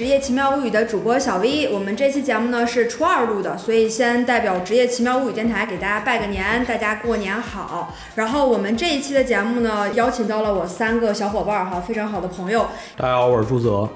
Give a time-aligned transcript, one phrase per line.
[0.00, 1.68] 职业奇妙物语》的主播小 V。
[1.70, 7.94] 我们这期节目呢是初二录的，所以先代表职业奇妙物语电台给大家拜个年，大家过年好。
[8.14, 12.66] 然后我们这一期的节目呢，邀请到了我三个小伙伴儿哈，非常好的朋友。
[12.96, 13.86] 大家好，我是朱泽。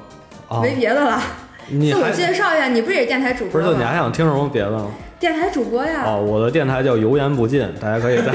[0.46, 1.22] 啊，没别的了，
[1.70, 3.74] 自我介绍一下，你不是也是电台主播不是？
[3.74, 4.90] 你还想听什么别的吗？
[5.18, 6.02] 电台主播呀。
[6.04, 8.24] 哦，我的电台叫油盐不进，大家可以在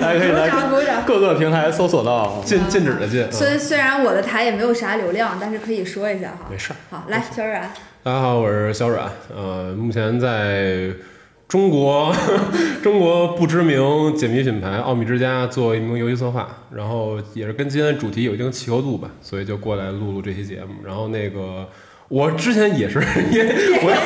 [0.00, 0.50] 大家可以鼓在。
[1.06, 2.42] 各个平台搜索到。
[2.44, 3.30] 禁禁止的禁。
[3.30, 6.48] 虽虽然我的台也没有啥流量，但是可以说一下哈。
[6.50, 6.76] 没事儿。
[6.90, 7.70] 好，来，小阮，
[8.02, 10.90] 大家好，我是小阮，呃，目前在
[11.48, 12.12] 中国
[12.82, 20.74] 中国不知名解谜品牌奥秘之家做一名游戏策划，然后也是跟今天的主题有一定契合度吧，所以就过来录录这期节目。
[20.84, 21.68] 然后那个
[22.08, 23.42] 我之前也是， 也
[23.82, 23.96] 我也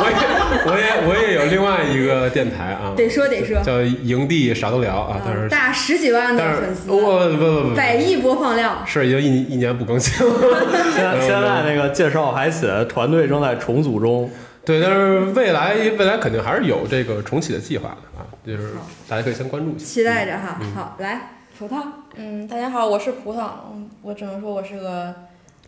[0.00, 8.86] 我也我也我也有另外一个电台啊，得说得说，叫营地啥都聊啊，但是大十几万的粉丝，我不不不百亿播放量。
[8.86, 10.34] 是已经一一年不更新了。
[10.94, 14.30] 现在现在那个介绍还写团队正在重组中。
[14.64, 18.72] 对，但是未来未来肯定还是有这个重启的计划的啊，就是
[19.08, 19.84] 大家可以先关注一下。
[19.84, 20.58] 期待着哈。
[20.74, 21.20] 好，来，
[21.58, 21.82] 葡萄，
[22.16, 23.38] 嗯，大家好，我是葡萄。
[23.72, 25.14] 嗯，我只能说我是个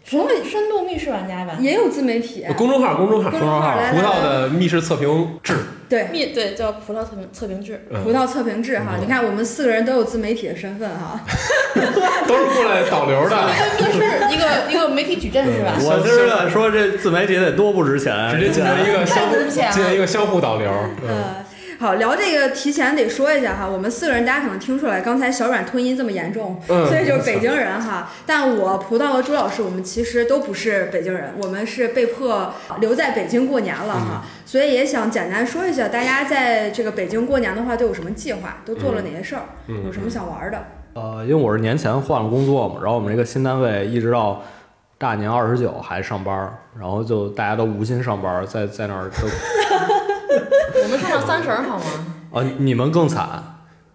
[0.04, 1.56] 深深度密室玩家吧。
[1.60, 5.56] 也有自媒体，公众号，公众号，公众号来葡萄的密室测评制，
[5.88, 7.86] 对，密对叫葡萄测评测评制。
[7.90, 8.96] 嗯葡萄测评制哈。
[8.96, 11.20] 嗯你看，我们四个人都有自媒体的身份哈。
[12.26, 13.36] 都是过来导流的，
[13.78, 15.74] 一个密室，一个一个媒体矩阵是吧？
[15.78, 20.70] 我今儿在说这自媒体得多不值钱，直接进行一个相互进行一个相互导流。
[21.02, 21.44] 嗯，呃，
[21.82, 28.08] 好，聊这个提前得说一下哈，我们四个人大家可能听出来，刚才小阮吞音这么严重，嗯所以就是北京人哈。
[28.24, 34.22] 但我葡萄和朱老师，我们其实都不是北京人，我们是被迫留在北京过年了哈。
[34.46, 40.64] 所以也想简单说一下，大家在这个北京过年的话都有什么计划，都做了哪些事儿，嗯有什么想玩的？
[40.94, 44.40] 呃，因为我是年前换了工作嘛，然后我们这个新单位一直到
[44.98, 49.26] 大年二十九还上班儿，然后就大家都无心上班儿，在在那儿都
[50.82, 51.84] 我们上到三十儿好吗？
[52.32, 53.24] 啊，你们更惨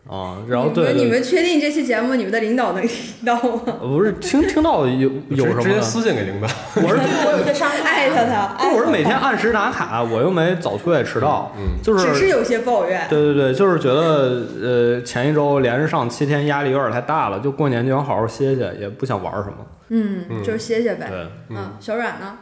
[0.09, 3.61] 啊，然后你对你们确定这期节目你们的领导能 听到吗？
[3.81, 5.61] 呃不是听听到有有 什么？
[5.61, 6.47] 直直接私信给领导。
[6.75, 6.95] 我是
[7.27, 13.05] 我有些伤害他他，不是我是每天按时打卡，我又没早退迟到，嗯，就是只是有些抱怨。
[13.09, 19.55] 对对对，就是觉得呃前一周连着上七天，压力有点太大了，就过年就想好好歇歇，也不想玩什么。
[19.89, 21.07] 嗯，嗯就是歇歇呗。
[21.09, 22.37] 对，嗯，小阮呢？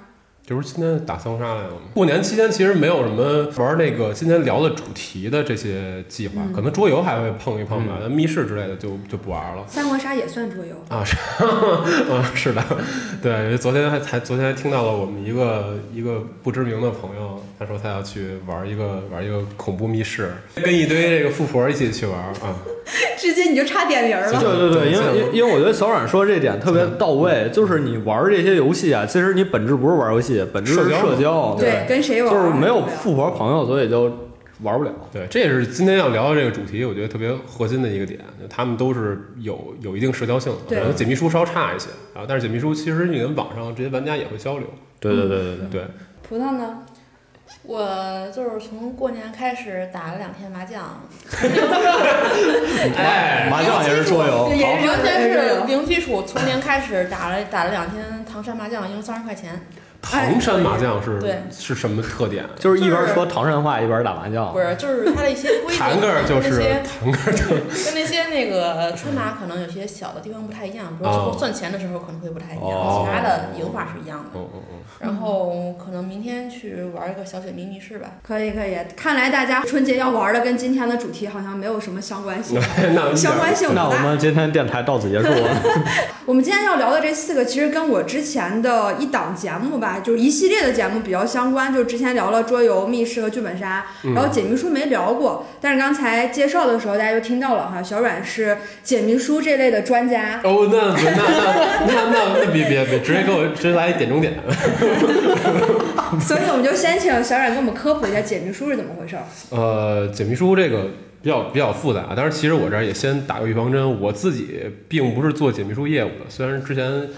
[0.47, 1.77] 这不是今天打三国杀来了吗？
[1.91, 9.63] 过年期间其实没有什么玩那个今天聊的主题的这些计划，嗯可能桌游还会碰一碰吧，但密室之类的就就不玩了。
[9.67, 10.75] 三国杀也算桌游。
[10.87, 12.63] 啊，是，嗯， 是的，
[13.23, 22.53] 对，昨天还才昨天还听到了我们一个一个不知名的朋友，他说他要去玩一个玩一个恐怖密室，跟一堆这个富婆一起去玩啊，
[23.17, 24.39] 直接你就差点名儿了。
[24.39, 32.35] 对对对，因为对因因为我觉得小冉说这点特别到位，就是你玩这些游戏啊，其实你本质不是玩游戏，本质是社交社交，对，跟谁玩儿？
[32.35, 34.11] 就是没有富婆朋友，所以就
[34.61, 34.91] 玩不了。
[35.13, 44.67] 对，这也是今天要聊的这个主题，我觉得特别核心的一个点，就他们都是有有一定社交性的，对可能解密书稍差一些啊，但是解密书其实你跟网上这些玩家也会交流，
[44.99, 45.67] 对对对对对。
[45.69, 45.83] 对，
[46.27, 46.79] 葡萄呢？
[47.67, 51.01] 我就是从过年开始打了两天麻将，
[52.95, 59.61] 哎，麻将也是桌游，也是完全是零基础，从零开始打了打了两天唐山麻将，赢三十块钱。
[60.11, 62.45] 唐山麻将是对是什么特点？
[62.57, 64.59] 就是一边说唐山话一边打麻将不。
[64.59, 67.31] 是，就是它的一些规则 弹个儿就是跟那些弹个
[67.85, 74.29] 跟那些那个春麻可能有些小的地方不太一样，比如哦说算钱的时候可能会不太一样，哦其他的赢法是一样的。
[74.35, 74.75] 嗯嗯嗯。
[74.99, 78.11] 然后可能明天去玩一个小雪迷密室吧。
[78.25, 82.59] 可以可以，看来大家春节要玩的跟今天的主题好像没有什么相关性，
[82.95, 83.95] 那相关性不那我。
[84.05, 85.27] 们今天电台到此结束。
[86.25, 91.73] 我们今天要聊的这四个，其实跟我之前的一档节目吧，就是一系列的节目比较相关。
[91.73, 100.41] 就是之前聊了桌游、密室和剧本杀，然后解谜书没聊过，但是刚才介绍的时候大家就听到了哈，小阮是解谜书这类的专家。
[100.43, 104.33] 哦，那那那那那那别别别，直接给我直接来一点中点。
[106.21, 109.23] 所以我们就先请小阮给我们科普一下解谜书是怎么回事儿。
[109.49, 110.85] 呃，解谜书这个
[111.21, 117.09] 比较比较复杂，但是其实我这儿也先打个预防针，我自己并不是做解谜书业务的，虽然之前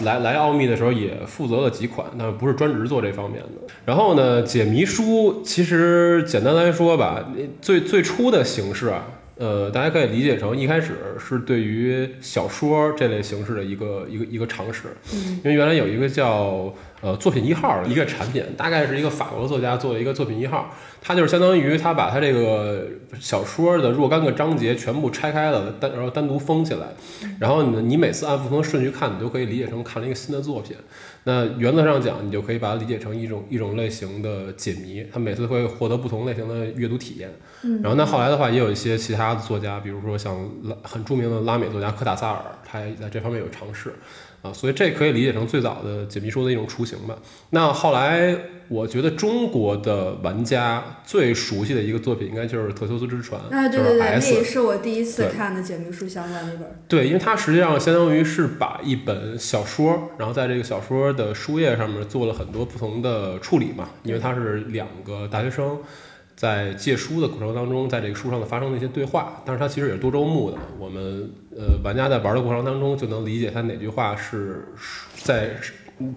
[0.00, 3.72] 来来奥秘的时候也负责了几款，但是不是专职做这方面的。
[3.84, 7.30] 然后呢，解谜书其实简单来说吧，
[7.60, 9.06] 最最初的形式啊。
[9.38, 14.82] 呃，大家可以理解成一开始是对于小说这类形式的一个一个一个尝试，
[15.14, 16.72] 嗯因为原来有一个叫
[17.02, 20.70] 呃作品一号的一个产品，大概是一个法国作家做的一个作品一号，
[21.02, 22.86] 它就是相当于他把他这个
[23.20, 26.86] 小说的若干个章节全部拆开了，单然后单独封起来，
[27.38, 30.76] 然后呢，你每次按不同的顺序看，你都可以理解成看了一个新的作品。
[31.24, 37.30] 那原则上讲，你就可以把它理解成一种一种类型的解谜，它每次会获得不同类型的阅读体验。
[37.80, 43.92] 然后那后来的话，也有一些其他的作家，比如说像拉很著名的拉美作家科塔萨尔，他也在这方面有尝试。
[44.42, 47.16] 啊，所以这可以理解成最早的解谜书的一种雏形吧。
[47.50, 48.36] 那后来，
[48.68, 54.42] 我觉得中国的玩家最熟悉的一个作品，应该就是《特修斯之船》，啊，对就是对对，那也。
[54.42, 56.76] 是我第一次看的解谜书相关的一本儿。
[56.88, 63.90] 对，因为它实际上相当于是把一本小说，然后在这个小说的书页上面做了很多不同的处理嘛。
[64.02, 65.78] 因为它是两个大学生
[66.42, 70.58] 在借书的过程当中，在这个书上的发生的一些对话，但是它其实也是多周目的。
[70.76, 74.66] 我们呃玩家在玩的过程当中就能理解它哪句话是
[75.14, 75.50] 在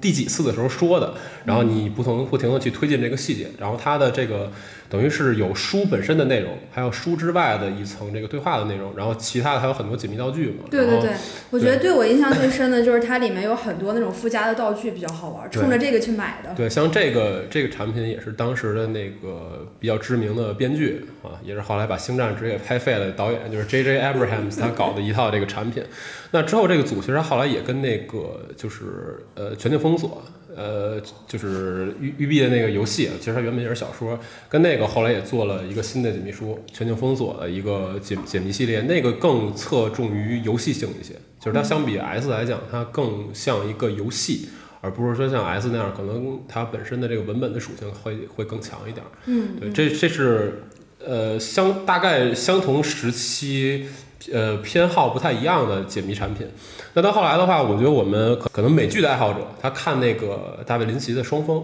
[0.01, 1.13] 第几次的时候说的，
[1.45, 4.51] 然后你不同不停的去推进这个细节，然后它的这个
[4.89, 10.65] 等于是有书本身的内容，还有书之外的一层这个对话的内容，然后其他的还有很多解密道具嘛。
[10.69, 11.11] 对对对，
[11.49, 16.53] 我觉得对我印象最深的就是它里面有很多那种附加的道具比较好玩，对冲着这个去买的。
[16.55, 23.99] 对，像这个这个产品也是当时的那个比较知名的编剧啊，也是后来把《星战》直接拍废了导演，就是 J.J.
[24.01, 25.83] Abrams 他搞的一套这个产品。
[26.31, 30.21] 那之后这个组其实后来也跟那个就是呃《全境封锁》
[30.55, 34.17] 呃就是育育碧的那个游戏，其实它原本也是小说，
[34.47, 44.49] 跟那个后来也做了一个新的解密书《全境封锁》的一个解解谜系列，那个更侧重于游戏性一些，就是它相比 S 来讲，它更像一个游戏。
[44.81, 49.03] 而不是说像 S 那样，可能它本身的这个文本的属性会会更强一点。
[49.25, 50.61] 嗯，对，这这是
[51.03, 53.87] 呃相大概相同时期
[54.33, 56.47] 呃偏好不太一样的解谜产品。
[56.93, 61.63] 那到后来的话，我觉得我们可可能美剧的爱好者，他看那个大卫林奇的《双峰》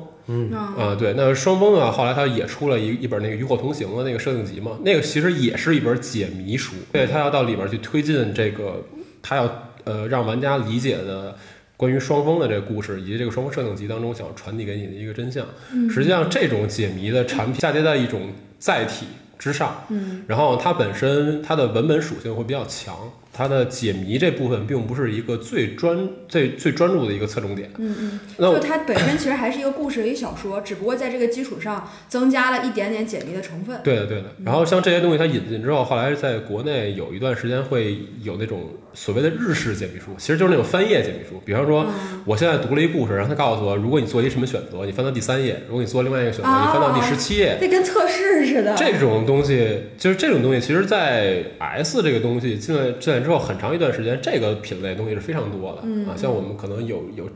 [0.55, 8.83] 啊，啊、对，那《双峰》呢，后来他也出了一一本那个《与火同行》的那个设定集嘛，那个其实也是一本解谜书，对，他要到里边去推进这个，
[9.21, 11.35] 他要呃让玩家理解的。
[11.77, 15.43] 关于双峰的这个故事，以及这个双峰设定集当中想要传递给你的一个真相，
[15.89, 18.21] 实际上这种解谜的产品嫁接在一种
[18.59, 19.07] 载体
[19.41, 22.95] 之上，嗯，然后它本身它的文本属性会比较强，
[23.33, 27.69] 它的解谜这部分并不是一个最专最最专注的一个侧重点。
[27.77, 33.79] 嗯嗯，那就它本身其实还是一个故事，一小说，只不过在这个基础上增加了一点点解谜的成分。
[33.83, 34.25] 对的，对的。
[34.45, 41.41] 然后像这些东西它引进之后，后来在国内有一段时间会有那种所谓的日式解谜书，其实就是那种翻页解谜书。
[41.45, 47.57] 比方说，嗯我现在读了一故事，然后他告诉我，如果你做一什么选择，你翻到第三页；如果你做另外一个选择，哦你翻到第十七页。
[47.59, 48.75] 这跟测试似的。
[48.75, 56.15] 这种东西就是这种东西，其实，在 S 这个东西进来进来之后，很长一段时间，这个品类东西是非常多的、嗯啊。
[56.18, 57.29] 像我们可能有有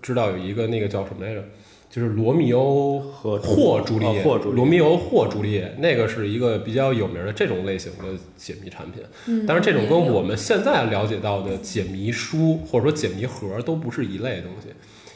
[0.00, 1.44] 知道有一个那个叫什么来着，
[1.90, 9.02] 就是罗密欧和或朱丽叶，啊或朱丽叶罗密欧或朱丽叶，那个是一个比较有名的这种类型的解谜产品。
[9.26, 14.68] 嗯，但是这种跟我们现在了解到的解谜书或者说解谜盒都不是一类东西，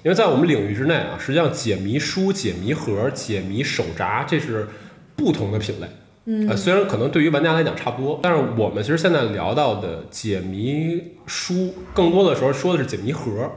[0.03, 4.67] 因为在我们领域之内啊，实际上解谜书、解谜盒、解谜手札这是
[5.17, 5.87] 不同的品类。
[6.25, 6.49] 嗯。
[6.49, 13.51] 呃，虽然可能对于玩家来讲差不多，但是我们其实现在聊到的解谜书，更多的时候说的是解谜盒，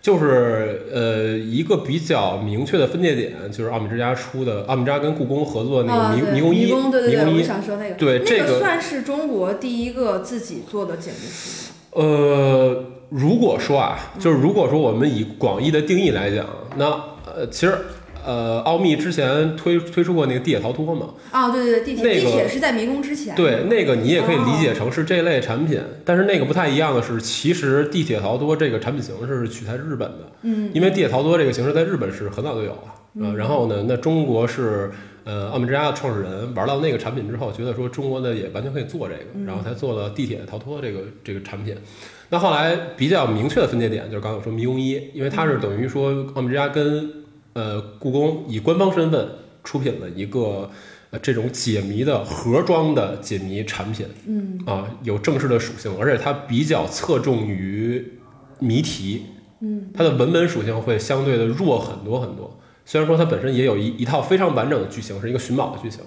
[0.00, 11.72] 就是呃一个比较明确的分界点，就是奥米之家出的奥米之家跟故宫合作的那啊，个迷、对迷宫一，迷宫，对对对，我就迷宫一，想说那个，对这个算是中国第一个自己做的解谜书。
[11.92, 16.44] 呃，如果说啊，就是如果说我们以广义的定义来讲，
[16.76, 16.86] 那
[17.24, 17.78] 呃，其实
[18.24, 23.34] 呃，奥秘之前推推出过那个地铁逃脱嘛，啊，对对对，地铁、那个地铁是在迷宫之前。
[23.34, 24.58] 对，那个你也可以理哦。
[24.60, 34.90] 解成是这类产品，但是那个不太一样的是，其实地铁逃脱这个产品形式是取材日本的，嗯，因为地铁逃脱这个形式在日本是很早就有了，呃，然后呢，那中国是
[35.24, 41.76] 呃奥秘之家的创始人玩到那个产品之后，觉得说中国呢也完全可以做这个，然后才做了地铁逃脱这个这个产品。
[42.30, 47.23] 那后来比较明确的分界点就是刚刚我说迷宫一，因为它是等于说奥秘之家跟
[47.54, 49.28] 呃故宫以官方身份
[49.64, 50.70] 出品了一个
[51.10, 54.60] 呃这种解谜的盒装的解谜产品，嗯。
[54.66, 58.12] 啊，有正式的属性，而且它比较侧重于
[58.58, 59.22] 谜题，
[59.60, 62.58] 嗯，它的文本属性会相对的弱很多很多。
[62.84, 66.00] 虽然说它本身也有一一套非常完整的剧情，是一个寻宝的剧情，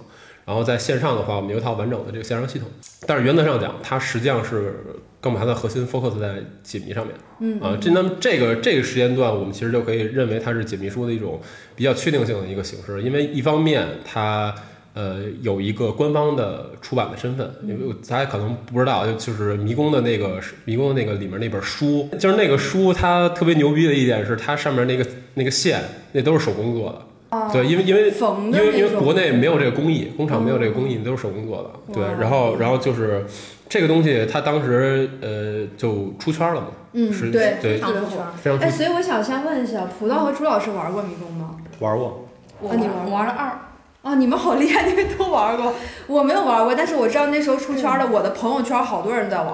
[0.47, 2.69] 然后在线上的话，我们有一套完整的这个线上系统，
[3.05, 4.75] 但是原则上讲，它实际上是
[5.19, 7.13] 更把它的核心 focus 在解谜上面。
[7.41, 11.41] 嗯啊，这那么这个这个时间段，我们其实就可以认为它是解谜书的一种
[11.75, 14.55] 比较确定性的一个形式，因为一方面它
[14.93, 27.01] 呃，有一个官方的出版的身份，因为大家可能不知道，就就是迷宫的那个迷宫的那个里面那本书，就是那个书它特别牛逼的一点是，它上面那个那个线那都是手工做的。
[27.29, 31.93] 哦对，因为因为因为因为国内没有这个工艺，工厂没有这个工艺，都是手工做的。
[31.93, 33.25] 对，然后然后就是
[33.67, 38.21] 这个东西，它当时呃就出圈了嘛，嗯，是对，对非常火。
[38.21, 38.77] 哎，非常出。
[38.77, 41.55] 所以我想先问一下，葡萄和朱老师玩过迷宫吗？
[41.79, 42.25] 玩过，
[42.61, 43.59] 我啊你玩玩了二，
[44.03, 45.73] 啊，你们好厉害，你们都玩过，
[46.07, 49.53] 我没有玩过，但是我知道那时候出圈的，我的朋友圈好多人在玩，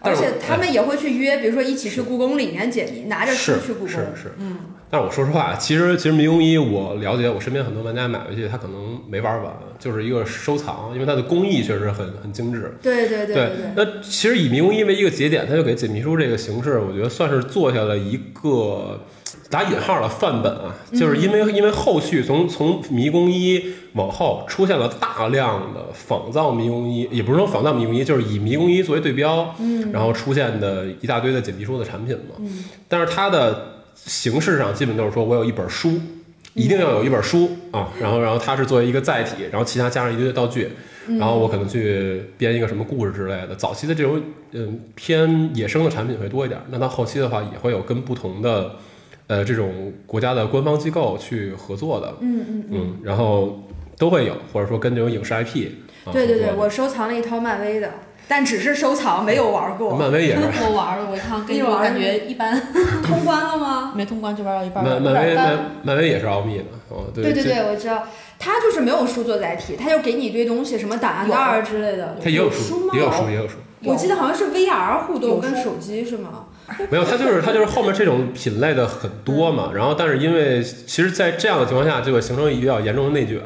[0.00, 3.88] 而且他们也会去约，比如说一起去故宫里面解谜，拿着书去故宫。
[3.88, 12.76] 是是，嗯，但是我说实话，其实其实迷宫一我了解，我身边很多玩家买回去，他可能没玩完，就是一个收藏，因为它的工艺确实很很精致。
[12.80, 19.00] 对对对对，那其实以迷宫一为一个节点，他就给解谜书这个形式，我觉得算是做下了一个
[19.50, 29.90] 打引号的范本啊，就是因为因为后续从从迷宫一往后出现了大量的仿造迷宫一，也不是说仿造迷宫一，就是以迷宫一作为对标，嗯。
[29.92, 32.36] 然后出现的一大堆的解谜书的产品嘛。
[32.38, 32.64] 嗯。
[32.86, 36.00] 但是它的形式上基本都是说我有一本书，
[36.54, 40.70] 一定要有一本书啊，然后然后它是作为一个载体，然后其他加上一堆的道具，
[41.18, 43.54] 然后我可能去编一个什么故事之类的。
[43.54, 48.72] 早期的这种嗯偏野生的产品会多一点，那到后期的话也会有跟不同的
[49.26, 53.62] 呃这种国家的官方机构去合作的，嗯嗯嗯，嗯，然后
[53.98, 55.68] 都会有，或者说跟这种影视 IP
[56.04, 57.90] 啊对对对，我收藏了一套漫威的，
[58.28, 59.94] 但只是收藏，没有玩过。
[59.96, 60.42] 漫威也是。
[60.64, 62.58] 我玩了，我一看跟你 感觉一般，
[63.04, 63.92] 通关了吗？
[63.94, 68.06] 没通关就玩到一半儿，漫漫威有点干漫漫威也是奥秘的，哦，对对对对，我知道，
[68.38, 72.16] 它就是没有书做载体，它就给你一堆东西，什么档案袋儿之类的。
[72.22, 72.94] 它也有书吗？
[72.94, 73.56] 也有书，也有书。
[73.84, 76.46] 我记得好像是 VR 互动跟手机是吗？
[76.90, 83.38] 没有，它就是它就是后面这种品类的很多嘛，然后但是因为其实，在这样的情况下，就会形成一个比较严重的内卷。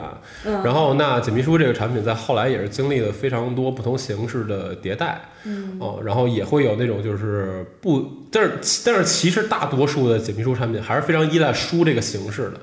[0.44, 12.54] 嗯然后那解谜书这个产品在后来也是经历了非常多不同形式的迭代，嗯哦，然后也会有那种就是不，但是但是其实大多数的解谜书产品还是非常依赖书这个形式的。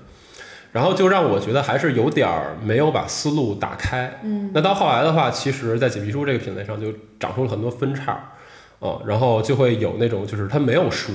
[0.71, 4.19] 然后就让我觉得还是有点儿没有把思路打开。
[4.23, 8.21] 嗯，那到后来的话，其实，在解谜书这个品类上就长出了很多分叉儿，
[8.79, 11.11] 啊，然后就会有那种就是它没有书，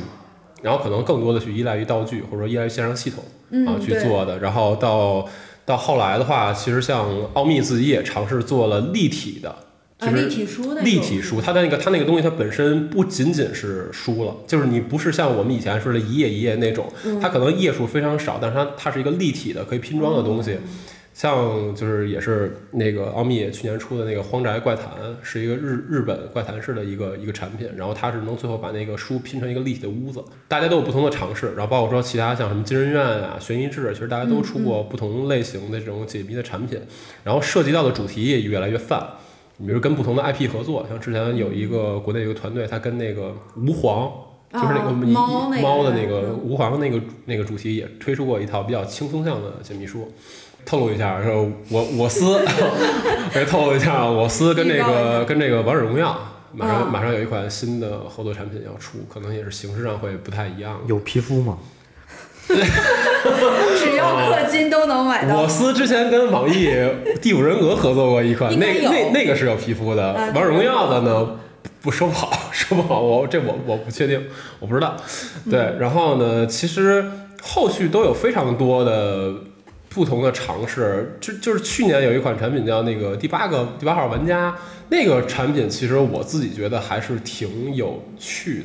[0.63, 3.25] 然后可能更多的去依赖于道具或者说依赖于线上系统
[3.67, 4.39] 啊嗯，去做的。
[4.39, 5.27] 然后到
[5.65, 9.57] 到后来的话，其实像奥秘自己也尝试做了立体的，
[9.99, 20.53] 就啊，立是体书立体书，它的那个它那个东西，它本身不仅仅是书了，就是你不是像我们以前说的一页一页那种，嗯它可能页数非常少，但是它它是一个立体的可以拼装的东西。
[20.53, 20.69] 嗯
[21.15, 24.87] 像就是也是那个奥秘去年出的那个《荒宅怪谈》，
[25.23, 30.23] 是一个日日本怪谈式的一个一个产品，然后它是能最后把那个书拼成一个立体的屋子。
[30.49, 36.81] 大家都有不同的尝试，然后包括说其他像什么金人院啊、悬疑志，其实大家都出过不同类型的这种解谜的产品，
[37.23, 39.07] 然后涉及到的主题也越来越泛。
[39.57, 44.11] 比如跟不同的 IP 合作，像之前有一个国内一个团队，他跟那个吾皇，
[44.53, 50.13] 就是那个猫猫的那个嗯吾皇那个那个主题也推出过一套比较轻松向的解密书。
[50.65, 52.41] 透露一下，说我我司，
[53.33, 56.17] 给透露一下，我司跟这预告一下个跟这个王者荣耀
[56.53, 60.81] 马上、啊马上有一款新的合作产品要出，可能也是形式上会不太一样。
[60.87, 61.59] 有皮肤吗？
[62.47, 65.49] 只要氪金都能买到我。
[65.49, 66.69] 司之前跟网易
[67.21, 71.37] 《第五人格》合作过一款，那那那个是有皮肤的，啊王者荣耀的呢
[71.81, 74.23] 不说不好，说不好，我这我我不确定，
[74.61, 74.95] 我不知道。
[75.51, 77.05] 对，然后呢，其实
[77.43, 79.33] 后续都有非常多的
[79.95, 84.53] 不同的尝试，就就是去年有一款产品叫那个第八个第八号玩家，
[84.89, 88.65] 那个产品其实我自己觉得还是挺有趣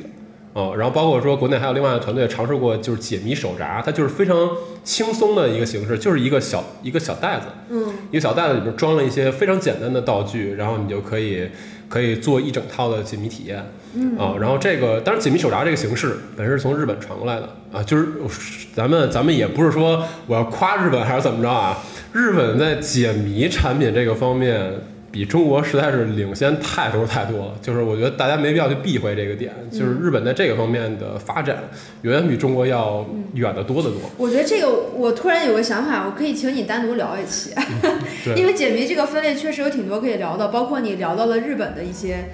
[0.52, 4.50] 哦，然后包括说国内还有另外的团队尝试过，就是解谜手札，它就是非常
[4.82, 11.48] 轻松的一个形式，就是一个小一个小袋子，嗯，一个小袋子里面装了一些非常简单的道具，然后你就可以
[11.88, 13.64] 可以做一整套的解谜体验。
[13.94, 18.06] 嗯啊，然后这个当然解谜手札这个形式本身是从日本传过来的啊，就是
[18.74, 21.78] 咱们咱们也不是说我要夸日本还是怎么着啊，
[22.12, 24.72] 日本在解谜产品这个方面。
[25.12, 31.64] 比中国实在是领先太多太多了，就是我觉得大家没必要去避讳这个点，就是日本在这个方面的发展
[32.02, 33.04] 远远比中国要
[33.34, 33.98] 远得多得多。
[34.16, 37.50] 我觉得这个我突然有个想法，我可以请你单独聊一期，
[38.24, 42.26] 对 因为解谜这个分类确实有挺多可以聊的，包括你聊到了日本的一些，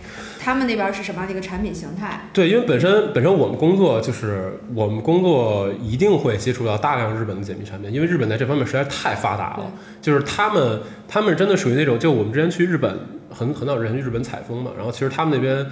[0.46, 2.20] 他们那边是什么样的一个产品形态。
[2.32, 9.66] 对，因为本身本身我们工作就是我们工作一定会接触到大量日本的解密产品，因为日本在这方面实在太发达了。
[10.00, 12.96] 就是他们他们真的属于那种，就我们之前去日本
[13.28, 15.66] 很很早之前去日本采风嘛，然后其实他们那边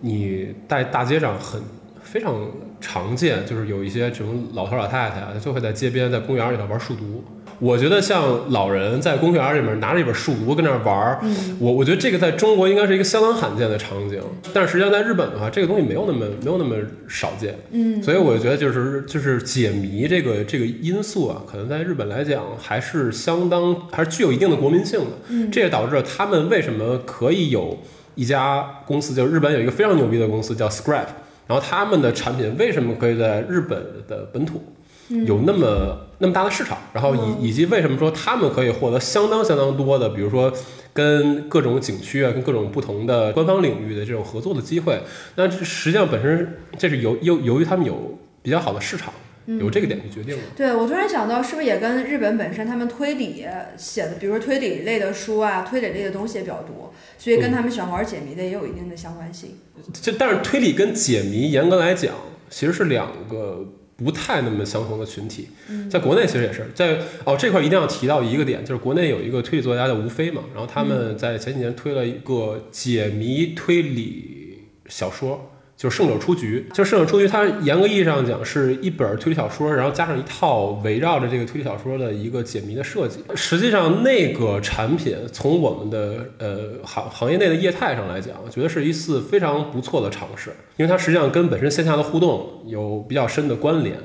[0.00, 1.62] 你在大街上很
[2.02, 2.34] 非常
[2.80, 7.24] 常见，就是有一些这种老头老太太啊，就会在街边在公园里头玩数独。
[7.58, 11.20] 我觉得像老人在公园里面拿着一本数独跟那儿玩儿，
[11.58, 14.20] 我我觉得这个在中国应该是一个相当罕见的场景，
[14.52, 16.76] 但是实际上在日本的话，这个东西没有那么没有那么
[17.08, 17.54] 少见。
[17.70, 25.06] 嗯，所以我觉得就是就是解谜这个这个因素啊，可能在日本来讲还是相当还是具有一定的国民性的。
[25.28, 27.78] 嗯这也导致了他们为什么可以有
[28.14, 31.06] 一家公司，就是日本有一个非常牛逼的公司叫 Scrap，
[31.46, 34.62] 然后他们的产品为什么可以在日本的本土
[35.08, 40.52] 有那么那么大的市场，然后以以及为什么说他们可以获得相当相当多的，比如说
[40.92, 45.00] 跟各种景区啊，跟各种不同的官方领域的这种合作的机会，
[45.36, 49.12] 那这实际上本身这是由由由于他们有比较好的市场，
[49.46, 50.42] 由这个点去决定的。
[50.56, 53.44] 对，我突然想到，是不是也跟日本本身他们推理
[53.76, 59.50] 写的，比如说推理类的书啊，推理类的东西也比较多，所以跟他们喜欢玩解谜的也有一定的相关性。
[59.92, 62.14] 就但是推理跟解谜严格来讲，
[62.48, 65.48] 其实是两个不太那么相同的群体。
[65.90, 75.52] 在国内其实也是，在哦这块一定要提到一个点，就是国内有一个推理作家叫吴飞嘛，然后他们在前几年推了一个解谜推理小说。
[75.76, 83.20] 就是《胜者出局》，就《胜者出局》，它严格意义上讲是一本推理小说，然后加上一套围绕着这个推理小说的一个解谜的设计。
[83.34, 93.98] 实际上，那个产品从我们的呃行行业内的业态上来讲，我觉得是一次非常不错的尝试，因为它实际上跟本身线下的互动有比较深的关联。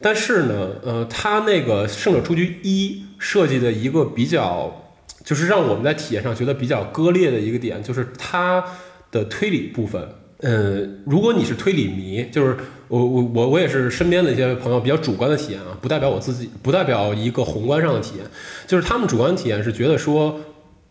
[0.00, 4.90] 但是呢，呃，它那个《胜者出局一》设计的一个比较，
[5.24, 8.64] 就是让我们在体验上觉得比较割裂的一个点，就是它
[9.12, 10.08] 的推理部分。
[10.42, 12.56] 呃，如果你是推理迷，就是
[12.88, 18.26] 我我我我也是身边的一些朋友比较主观的体验啊，不代表我自己，不代表一个宏观上的体验，
[18.66, 20.40] 就是他们主观体验是觉得说，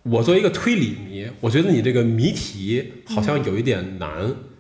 [0.04, 4.10] 我作为一个推理迷，我觉得你这个谜题好像有一点难。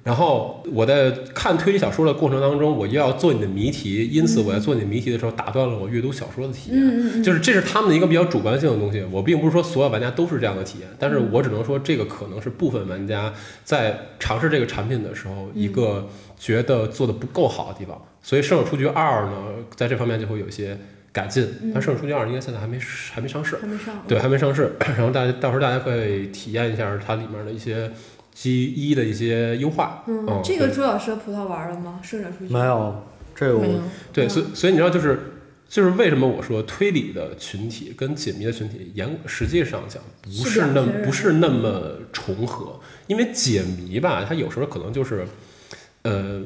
[0.03, 6.79] 然后我在看推理小说的过程当中，我又要做你的谜题，因此我在做你的谜题的时候，打断了我阅读小说的体验。
[6.79, 9.03] 嗯嗯嗯，就是这是他们的一个比较主观性的东西。
[9.11, 13.31] 我并不是说所有玩家都是这样的体验，但是我只能说这个可能是部分玩家
[13.63, 18.01] 在尝试这个产品的时候一个觉得做的不够好的地方。
[18.23, 19.33] 所以《圣手出局二》呢，
[19.75, 20.75] 在这方面就会有一些
[21.11, 21.47] 改进。
[21.73, 22.79] 但《圣手出局二》应该现在还没
[23.11, 24.03] 还没上市，还没上。
[24.07, 24.75] 对，还没上市。
[24.97, 27.91] 然后大家到时候大家可以体验一下它里面的一些
[28.33, 30.03] 基一的一些优化。
[30.07, 31.99] 嗯，嗯这个朱老师和葡萄玩了吗？
[32.01, 32.53] 顺着出去。
[32.53, 33.03] 没有
[33.35, 33.79] 这个我没有，
[34.13, 34.29] 对，嗯。
[34.29, 35.19] 所以所以你知道，就是
[35.69, 41.05] 就是为什么我说推理的群体跟解谜的群体严实际上讲不是是那两群人。
[41.05, 45.25] 不是那么重合，因为解谜吧，它有时候可能就是，
[46.01, 46.41] 呃，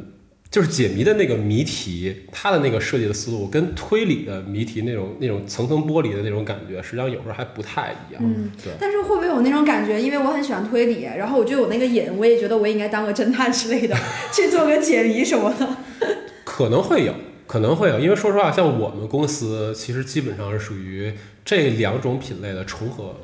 [0.55, 8.23] 就是解谜的那个谜题，它的那个设计的思路跟推理的谜题那种那种层层剥离的那种感觉，实际上有时候还不太一样。
[8.23, 8.71] 嗯对。
[8.79, 10.01] 但是会不会有那种感觉？
[10.01, 13.93] 因为我很喜欢推理，然后我就有那个瘾，我也觉得我应该当个侦探之类的，
[14.31, 15.67] 去做个解谜什么的。
[16.45, 17.13] 可能会有，
[17.47, 21.11] 可能会有，因为说实话，像我们公司其实基本上是属于
[21.43, 23.17] 这两种品类的重合。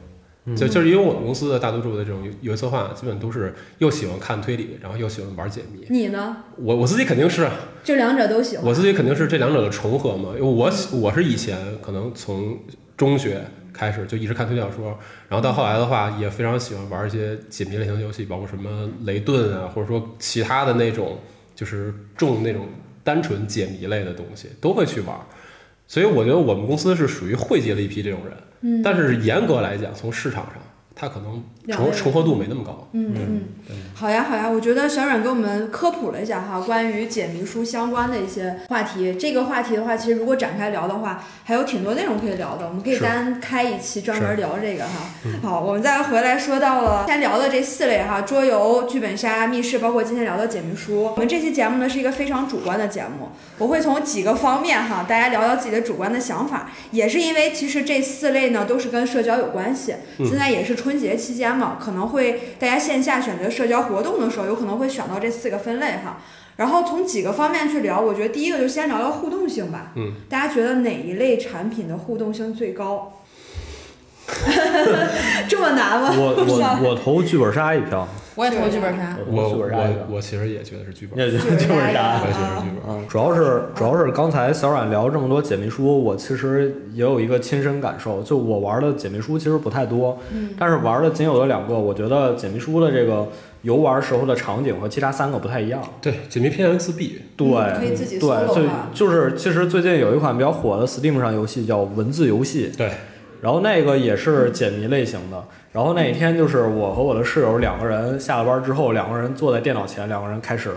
[0.56, 5.86] 就就是因为我们公司的大多数的这种游戏策划，基本都是又喜欢看推理，然后又喜欢玩解谜。
[5.90, 6.38] 你呢？
[6.58, 7.48] 我我自己肯定是，
[7.84, 8.66] 这两者都喜欢。
[8.66, 10.30] 我自己肯定是这两者的重合嘛。
[10.34, 12.58] 因为我我是以前可能从
[12.98, 14.98] 中学开始就一直看推理小说，
[15.30, 21.20] 然后到后来的话，也非常喜欢玩一些解谜类型的游戏，包括什么雷顿啊，或者说其他的那种
[21.54, 22.68] 就是重那种
[23.04, 25.16] 单纯解谜类的东西，都会去玩。
[25.92, 28.82] 所以我觉得我们公司是属于汇集了一批这种人，嗯。
[28.82, 30.61] 但是严格来讲，从市场上，
[31.02, 32.88] 它可能重重合度没那么高。
[32.92, 39.16] 嗯嗯，好呀好呀，我觉得小阮给我们科普了一下哈，关于解谜书相关的一些话题。
[39.16, 45.10] 这个话题的话，其实如果展开聊的话，还有挺多内容可以聊的，我们可以单开一期专门聊这个哈。
[45.42, 51.06] 好，我们再回来说到了先聊的这四类哈，桌游、剧本杀、密室，包括今天聊的解谜书。
[51.06, 59.96] 我们这期节目呢是一个非常主观的节目，我会从几个方面哈，大家聊聊自己的主观的想法，也是因为其实这四类呢都是跟社交有关系。
[60.20, 66.18] 现在也是春节期间嘛，可能会大家线下选择社交活动的时候，有可能会选到这四个分类哈。
[66.58, 69.94] 然后从几个方面去聊，我觉得第一个就先聊聊互动性吧。
[69.96, 73.14] 嗯，大家觉得哪一类产品的互动性最高？
[75.48, 76.14] 这么难吗？
[76.14, 78.06] 我我我投剧本杀一票，
[78.42, 79.16] 我也投剧本杀。
[79.30, 82.90] 我剧本杀我，我其实也觉得是剧本，你也觉得剧本杀我也觉得是剧本。
[82.90, 93.28] 嗯，主要是主要是刚才小冉聊这么多解谜书，我其实也有一个亲身感受，就我玩的解谜书其实不太多，嗯但是玩的仅有的两个，我觉得解谜书的这个
[93.62, 95.80] 游玩时候的场景和其他三个不太一样。
[96.02, 102.90] 对，解谜偏向于自闭，对，嗯可以自己对就就是其实最近有一款比较火的 Steam 上游戏叫文字游戏，对，
[103.42, 105.44] 然后那个也是解谜类型的。
[105.72, 110.70] 然后那一天就是我和我的室友两个人下了班之后，两个人坐在电脑前，两个人开始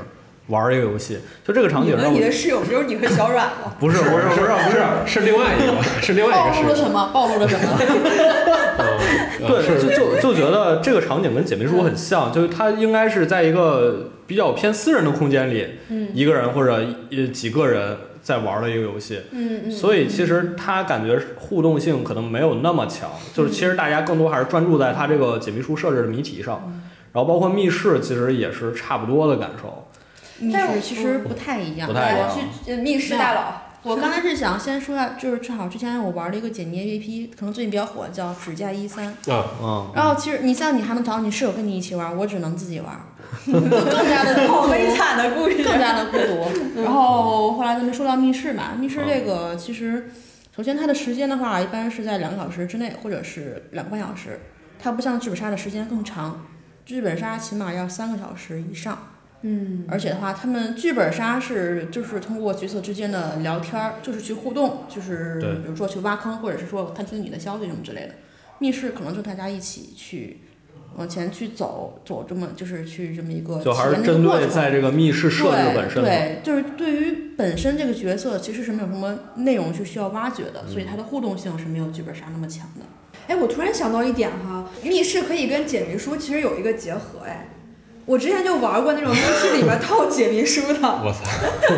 [0.49, 1.19] 玩一个游戏。
[1.45, 3.75] 就这个场你和景让我你的室友不就是你和小阮吗？
[3.81, 6.69] 不是不是不是不是，是另外一个，是另外一暴个事情。
[6.69, 7.11] 露了什么？
[7.13, 7.79] 暴露了什么？
[8.79, 16.81] 嗯对，就就就觉得这个场景跟姐妹书很像，就是它应该是在一个比较偏私人的空间里，嗯一个人或者
[17.11, 19.21] 一几个人在玩的一个游戏。
[19.31, 26.73] 嗯嗯，所以其实它感觉互动性可能没有那么强，就是其实大家更多还是专注在它这个解密书设置的谜题上，
[27.13, 29.87] 然后包括密室其实也是差不多的感受。
[30.41, 31.87] 密但是室其实不太一样。
[31.87, 39.15] 不太一样密室大佬，我刚才是想先说一下，就是正好之前我玩了一个解谜 APP，可能最近比较火，叫《指甲一三》。
[39.31, 42.99] 啊，嗯，然后其实你像你还能找你室友跟你一起玩，我只能自己玩，
[43.45, 45.63] 更加的好悲惨的故事。
[45.63, 46.49] 更加的孤独。
[46.83, 50.11] 然后后来咱们说到密室嘛，密室这个其实，
[50.57, 54.41] 首先它的时间的话，一般是在两个小时之内，或者是两个半小时。
[54.79, 56.47] 它不像剧本杀的时间更长，
[56.87, 58.97] 剧本杀起码要三个小时以上。
[59.47, 68.15] 嗯，而且的话，他们剧本杀是就是通过角色之间的聊天儿，就是去互动，就是比如说去挖坑，或者是说探听你的消息什么之类的。
[68.59, 70.41] 密室可能就大家一起去
[70.97, 76.03] 往前去走，走这么就是去这么一个就还是体验的针对过程在这个密室设置本身。
[76.03, 82.87] 对对，就是对于本身这个角色其实是没有什么内容是需要挖掘的，所以它的互动性是没有剧本杀那么强的。
[83.27, 87.51] 哎，我突然想到一点哈，密室可以跟解谜书其实有一个结合哎。
[88.07, 91.21] 我之前就玩过那种密室里边套解谜书的，我操，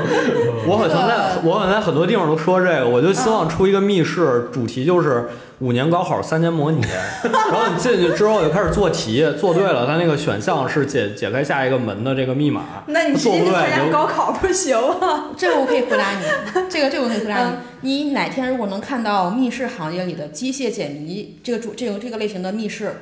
[0.67, 5.29] 我好像在我好像在很多地方都说这个，我就希望出一个密室，主题就是
[5.61, 6.81] 五年高考三年模拟，
[7.23, 15.27] 然后你进去之后就开始做题，做对了，它那个选项是解解开下一个门的这个密码，那你直做不对接去参加高考不行吗？
[15.37, 16.25] 这个我可以回答你，
[16.69, 17.53] 这个这个我可以回答你。
[17.83, 22.97] 你哪天如果能看到密室行业里的机械解谜这个主这个这个类型的密室，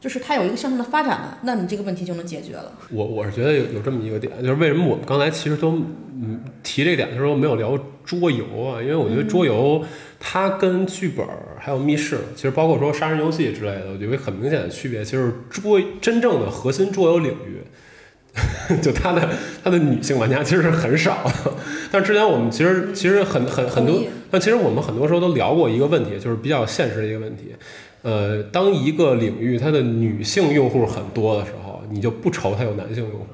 [0.00, 2.72] 就是它有一个向上的发展了，那你这个问题就能解决了。
[2.90, 5.72] 我我是觉得有有这么一个点，就是为什么我们刚才其实都
[6.20, 8.80] 嗯提这个点的时候没有聊桌游啊？
[8.80, 9.84] 因为我觉得桌游
[10.20, 17.62] 它跟剧本儿还有密室，其实包括说杀人游戏之类的，我觉得很明显的区别，其实桌真正的核心桌游领域。
[18.80, 19.28] 就它的
[19.64, 21.52] 它的女性玩家其实是很少的，
[21.90, 27.56] 但是之前我们其实其实很很很多，但其实我们很多时候都聊过一个问题，就是比较现实的一个问题，
[28.02, 33.26] 呃，当一个领域它的女性用户很多的时候，你就不愁它有男性用户，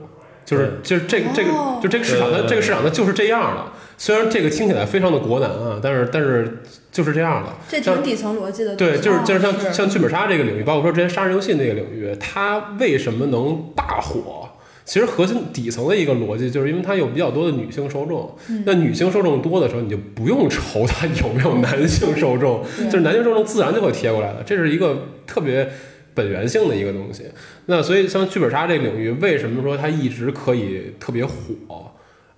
[0.45, 3.65] 就是就是这个这个哦就这个市场它这个市场它就是这样的。
[3.97, 7.51] 虽然这个听起来非常的国难啊，但是但是就是这样的。
[7.69, 8.75] 这挺底层逻辑的。
[8.75, 14.44] 对，就是就是像是像剧本杀这个领域，包括说之前杀人游戏那个领域，它为什么能大火？
[14.85, 18.37] 其实核心底层的一个逻辑，就是因为它有比较多的女性受众。
[18.67, 25.69] 那女性受众多的时候，你就不用愁它有没有男性受众， 对就是男性受众自然就会贴过来了，这是一个特别
[26.13, 27.25] 本源性的一个东西。
[27.67, 31.33] 那所以像剧本杀这个领域，为什么说它一直可以特别火？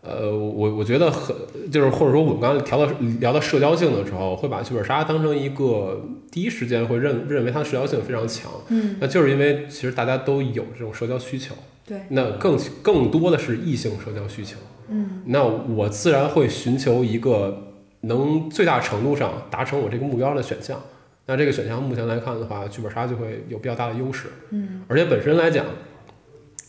[0.09, 1.35] 呃，我我觉得很
[1.69, 14.57] 就是或者说我们刚才聊到聊到社交性的时候，会把剧本杀当成一个第一时间会认认为它社交性非常强，嗯，那就是因为其实大家都有这种社交需求，对，那更更多的是异性社交需求，
[14.89, 20.81] 嗯，那我自然会寻求一个能最大程度上达成我这个目标的选项。
[21.27, 25.65] 那这个选项目前来看的话，剧本杀就会有比较大的优势，嗯，而且本身来讲。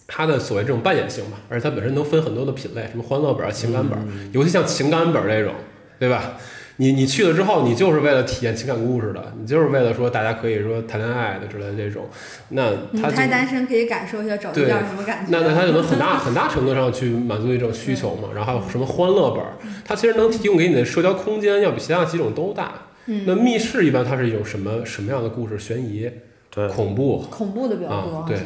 [0.09, 5.53] 它的所谓这种扮演性吧，而且它本身能分很多的品类，什么欢乐本儿、情感本儿，尤其像情感本这种，
[5.99, 6.37] 对吧？
[6.77, 12.05] 你你去了之后，你就是为了体验情感故事的，你就是为了说大家可以说谈恋爱的之类的这种，
[12.49, 15.31] 那它就母胎单身可以感受一下找对象什么感觉。
[15.31, 18.29] 那那他就能 很大很大程度上去满足一种需求嘛。
[18.33, 22.73] 然后还有什么欢乐本儿，它其实能提供给你的社交空间要比其他几种都大。
[23.09, 25.57] 嗯那密室一般它是一种什么什么样的故事？
[25.57, 26.09] 悬疑、
[26.53, 27.19] 对，恐怖。
[27.29, 28.37] 恐怖的比较多，啊对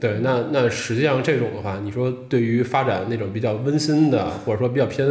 [0.00, 5.08] 对，对，那那实际上这种的话，你说对于发展那种比较温馨的，或者说比较偏，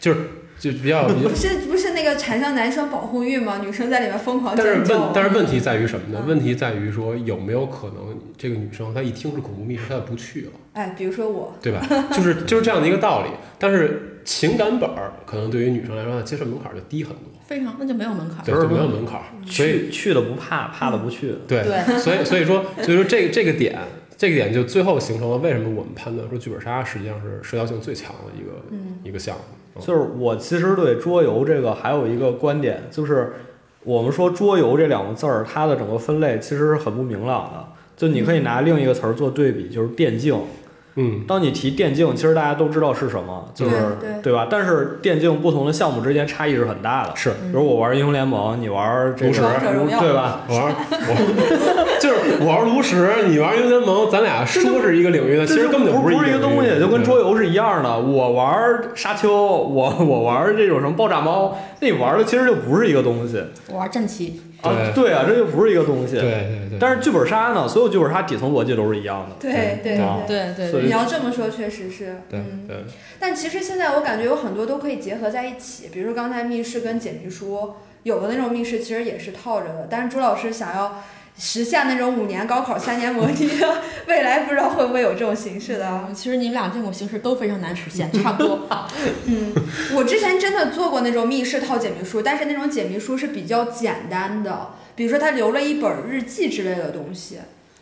[0.00, 0.18] 就是
[0.58, 3.60] 就比较比较不是不是那个产生男生保护欲吗？
[3.62, 6.22] 女生在里面疯狂但是问，但是问题在于什么呢？
[6.22, 11.86] 嗯问题在于说有没有可能这个女生她一听是恐怖密室，她就不去了，哎，比如说我，对吧？
[12.10, 13.28] 就是就是这样的一个道理。
[13.58, 18.42] 但是情感本儿可能对于女生来说，接受门槛就低很多，非常，那就没有门槛。
[18.44, 19.24] 对，就没有门槛儿。
[19.44, 21.34] 所以去去的不怕，怕了不去。
[21.46, 23.78] 对，对，所以所以说所以说这个这个点。
[24.16, 29.42] 这个点就最后形成了为什么我们判断说剧本杀实际上是社交性最强的一个、嗯一个项目。
[29.78, 33.32] 就是我其实对桌游这个还有一个观点，就是
[33.84, 37.64] 我们说桌游这两个字儿，它的整个分类其实是很不明朗的。
[37.96, 40.34] 就你可以拿另一个词儿做对比，就是电竞。
[40.96, 44.48] 嗯，当你提电竞，其实大家都知道是什么，就是对对吧？
[44.50, 47.12] 但是电竞不同的项目之间差异是很大的。
[47.14, 50.40] 是比如我玩英雄联盟，你玩这炉石对吧？
[50.48, 57.98] 我玩我 就是我玩炉石，你玩英雄联盟，咱俩说是一个领域的，其实根本就不是一个东西，就跟桌桌游是一样的。
[57.98, 64.92] 我玩沙丘，我 我玩这种什么爆炸猫，那你玩的其实就不是一个东西我玩战旗，啊。
[64.94, 66.14] 对啊，这就不是一个东西。
[66.14, 69.36] 对对对，但是剧本杀呢，所有剧本杀底层逻辑都是一样的。
[69.40, 70.54] 对对啊对。
[70.54, 72.64] 对对对你要这么说，确实是，对嗯。
[72.66, 72.76] 对
[73.18, 79.88] 但其实现在我感觉有很多都可以结合在一起，比如说刚才密室跟解谜书，有的那种密室其实也是套着的。
[79.90, 81.02] 但是朱老师想要
[81.40, 83.50] 实现那种五年高考三年模拟，
[84.06, 86.04] 未来不知道会不会有这种形式的。
[86.06, 88.68] 嗯其实你们俩这种形式都非常难实现，差不多。
[89.24, 89.54] 嗯，
[89.94, 97.38] 我之前真的做过那种密室套解谜书，但是那种解谜书是比较简单的，比如说他留了一本日记之类的东西，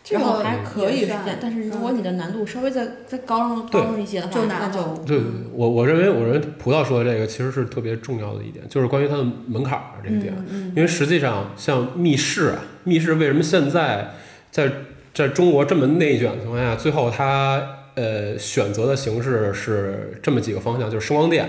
[0.09, 10.33] 这然后还可以实现，但是如果你的难度稍微再再高上高上一些的话，就那就对对，对我我认为我认为葡萄说的这个其实是特别重要的一点，就是关于它的门槛儿这一点。
[10.49, 14.15] 嗯因为实际上，像密室啊，密室为什么现在
[14.49, 14.71] 在
[15.13, 17.61] 在中国这么内卷的情况下，最后它
[17.95, 21.47] 呃选择的形式是这么几个方向，就是声光电，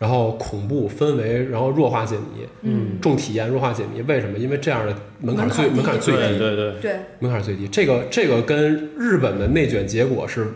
[0.00, 4.00] 然后恐怖氛围，然后弱化解谜，嗯，重体验弱化解谜。
[4.00, 4.38] 为什么？
[4.38, 7.68] 因为这样的门槛最门门槛最低，对对对，门槛最低。
[7.68, 10.48] 这个这个跟日本的内卷结果是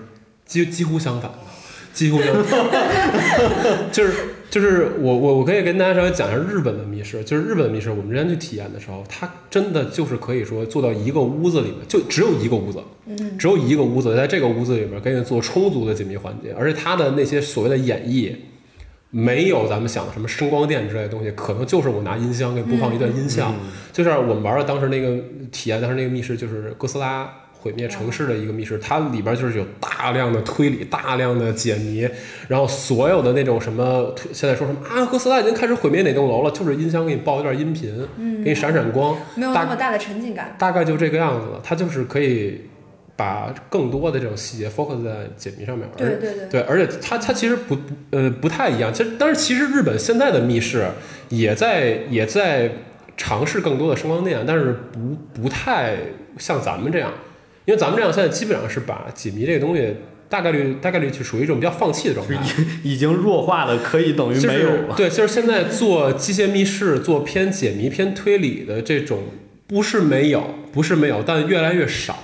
[0.46, 1.38] 几几乎相反的，
[1.92, 2.58] 几乎相反。
[3.92, 4.14] 就是
[4.48, 18.34] 就是我我我可以跟大家稍微讲一下日本的密室，就是日本的密室，我们之前去体验的时候，它真的就是可以说做到一个屋子里面，就只有一个屋子，嗯，只有一个屋子，在这个屋子里面给你做充足的解谜环节，而且它的那些所谓的演绎。
[19.16, 23.52] 没有咱们想的什么声光电之类的东西，可能就是我拿音箱给播放一段音效，
[23.92, 25.16] 就是我们玩的当时那个
[25.52, 32.08] 体验，当时那个密室就是哥斯拉毁灭城市的一个密室，它里边就是有大量的推理、大量的解谜，
[32.48, 38.06] 然后所有的那种什么现在说什么啊，哥斯拉已经开始毁灭哪栋楼了，就是音箱给你报一段音频，
[38.42, 40.56] 给你闪闪光，没有那么大的沉浸感。
[40.58, 41.60] 大概就这个样子了。
[41.62, 42.60] 它就是可以
[43.16, 50.86] 把更多的这种细节 focus 在解谜上面，而对对对，对，而且它它其实不不呃不太一样，其实但是其实日本现在的密室
[51.28, 52.70] 也在也在
[53.16, 55.96] 尝试更多的声光电，但是不不太
[56.38, 57.12] 像咱们这样，
[57.64, 59.94] 因为咱们这样现在基本上是把解谜这个东西
[60.28, 62.34] 大概率大概率就属于一种比较放弃的状态。
[62.82, 64.94] 已经弱化的可以等于没有了。
[64.96, 69.20] 对，就是现在做机械密室、做偏解谜、偏推理的这种，
[69.68, 72.18] 不是没有，不是没有，但越来越少，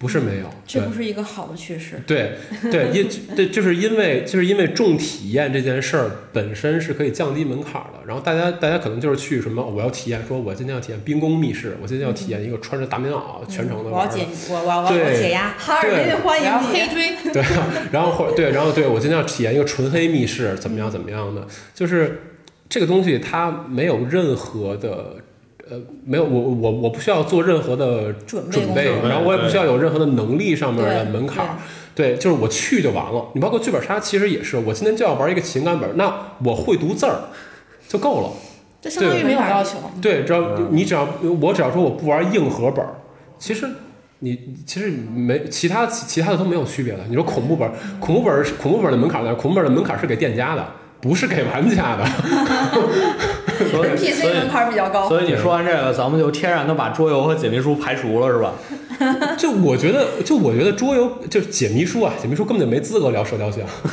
[0.00, 0.46] 不是没有。
[0.66, 2.00] 对这不是一个好的趋势。
[2.06, 2.32] 对
[2.72, 8.00] 对， 因对，就是因为就是因为重体验这件事儿本身是可以降低门槛儿的。
[8.06, 14.16] 然后大家大家可能就是去什么，我要体验，说我今天要体验冰宫密室，我今天要体验一个穿着大棉袄全程的玩儿的。
[14.16, 16.80] 我要解，我我我我对解压，哈尔滨欢然后黑。
[16.88, 17.44] 追， 对，
[17.92, 22.22] 然后或对，然后对我今天要体验一个纯黑密室，怎么样怎么样的，就是
[22.70, 25.16] 这个东西它没有任何的。
[25.70, 31.56] 呃，没有，我我我不需要做任何的准备准备，然后我也不需要有任何的能力上面的门槛儿，
[31.94, 33.28] 对，就是我去就完了。
[33.34, 36.12] 你包括剧本杀，其实也是，我今天就要玩一个情感本，那
[36.44, 37.20] 我会读字儿
[37.86, 38.30] 就够了。
[38.80, 39.78] 这相当于没有要求。
[40.02, 41.06] 对，只要你只要
[41.40, 42.94] 我只要说我不玩硬核本儿，
[43.38, 43.68] 其实
[44.18, 47.00] 你其实没其他其他的都没有区别的。
[47.08, 49.38] 你说恐怖本儿，恐怖本儿恐怖本儿的门槛在哪儿？
[49.38, 50.66] 恐怖本儿的门槛是给店家的，
[51.00, 52.04] 不是给玩家的。
[53.70, 55.08] 所以 PC 所以门槛比较高。
[55.08, 58.52] 所以你说完这个，咱们就天然的把桌游和解谜书排除了，是吧？
[59.36, 63.64] 就我觉得，就我觉得桌游就是解谜书啊，解谜书根本就没资格聊社交性。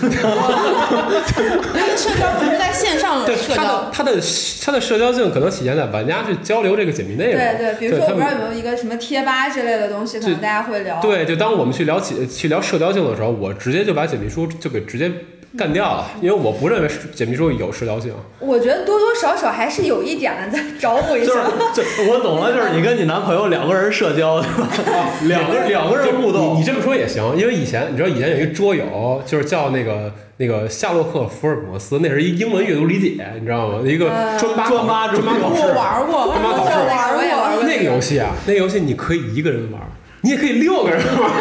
[1.97, 4.21] 社交不是在线上社交的，它的
[4.61, 7.35] 它的社交性可能体现在玩家去交流这个解谜内容。
[7.35, 10.99] 对对，比如说我不知道有没有一个什么贴吧之类的东西，可能大家会聊。
[11.01, 15.09] 对，就当我们去聊起去聊社交性的时候，我直接就把解谜书就给直接
[15.57, 18.13] 干掉了，因为我不认为解密书有社交性。
[18.39, 21.47] 我觉得多多少少还是有一点的，再找补一就是下。
[21.73, 25.09] 就我懂了，就是你跟你男朋友两个人社交， 对吧？
[25.23, 33.79] 两个两个人互动你，这么说也行，因为以前你知道以前有一个桌游，就是叫那个那个夏洛克福尔摩斯，那是一英文阅读理解，你知道吗？
[33.83, 35.73] 一个呃专八专八专八考试我。
[35.73, 39.81] 玩过，干嘛考试玩过那个游戏啊，那个游戏你可以一个人玩，
[40.21, 41.31] 你也可以六个人玩，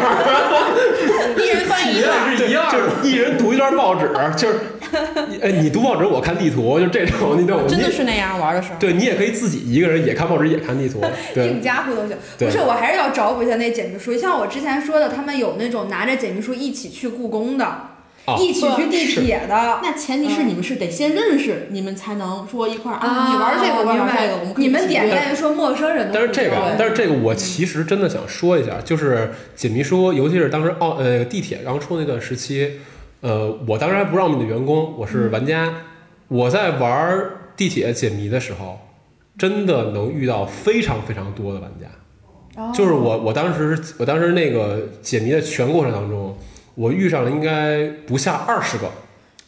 [1.37, 2.37] 一人翻一段。
[2.37, 4.59] 是一样，就是一人读一段报纸，就是，
[5.41, 7.63] 哎，你读报纸，我看地图，就这种，你懂吗？
[7.67, 8.75] 你真的是那样玩的时候。
[8.79, 14.15] 对你也可以自己一个人也看报纸，也看地图， 对硬加互动性不是，我还是要找补一下那解谜书。
[14.15, 17.96] 像我之前说的，他们有那种拿着解谜书一起去故宫的，哦
[18.41, 19.79] 一起去地铁的。
[19.81, 32.79] 那前提是你们是得先认识，你们才能说一块儿啊，你玩这个，我玩这个，我们可以你们点在于说陌生人的但是这个但是这个我其实真的想说一下，就是解谜书，尤其是当时奥呃地铁刚出那段时期，
[33.21, 35.73] 呃，我当时还不是奥秘的员工，我是玩家，
[36.27, 38.79] 我在玩地铁解谜的时候，
[39.37, 42.61] 真的能遇到非常非常多的玩家。
[42.61, 42.71] 哦。
[42.75, 46.37] 就是我，我当时，我当时那个解谜的全过程当中，
[46.77, 48.87] 我遇上了应该不下二十个，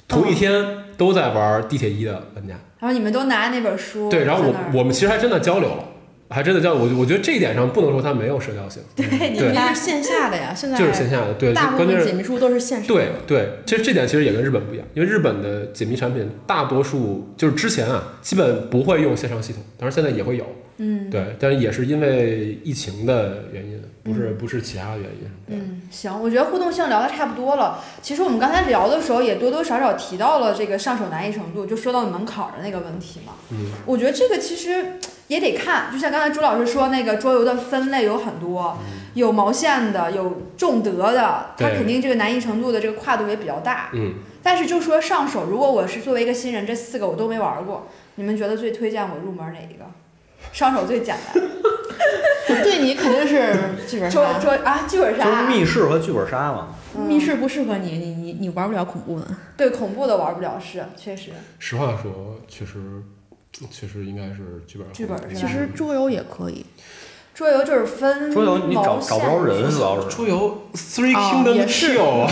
[0.07, 0.65] 同一天
[0.97, 2.55] 都在玩地铁一的玩家。
[2.79, 5.83] 然后你们都拿那本书对，然后我我们其实还真的交流了，
[6.29, 6.73] 还真的叫。
[6.73, 11.33] 我我觉得这一点上不能说它没有社交性，对你对们是线下的呀，现在就是线下的。
[11.33, 12.87] 对，大部关键是分解密书都是线上。
[12.87, 20.45] 对对，其实这点其实也跟日本不一样，因为日本的解密产品大多数就是之前啊，基本不会用线上系统，当然现在也会有。
[20.81, 25.29] 嗯对，但是也是因为疫情的原因，不是不是其他的原因。
[25.45, 27.83] 对嗯，行，我觉得互动性聊的差不多了。
[28.01, 33.33] 其实我们刚才聊的时候也多多少少提到了这个上手难易程度，就说到门槛儿的那个问题嘛。
[33.51, 34.93] 嗯，我觉得这个其实
[35.29, 38.77] 也得看，就像刚才朱老师说，那个桌游的分类有很多，
[39.13, 43.91] 有毛线的，有重德的，它肯定这个难易程度的这个跨度也比较大。
[43.93, 49.85] 嗯，但是就说上手，如果我是作为一个新人，这四个我都没玩过，你们觉得最推荐我入门哪一个？
[50.51, 51.43] 上手最简单，
[52.63, 53.53] 对你肯定是
[53.87, 56.69] 剧本桌杀，桌啊，剧本就是杀，密室和剧本杀嘛。
[56.95, 59.27] 嗯密室不适合你，你你你玩不了恐怖的。
[59.55, 61.29] 对恐怖的玩不了，是确实。
[61.59, 62.73] 实话说，确实
[63.71, 66.65] 确实应该是剧本剧本是吧其实桌游也可以，
[67.33, 70.15] 桌游就是分桌游你找找不着人，线主要是。
[70.15, 72.27] 桌游 Three 哦 Kingdom Kill，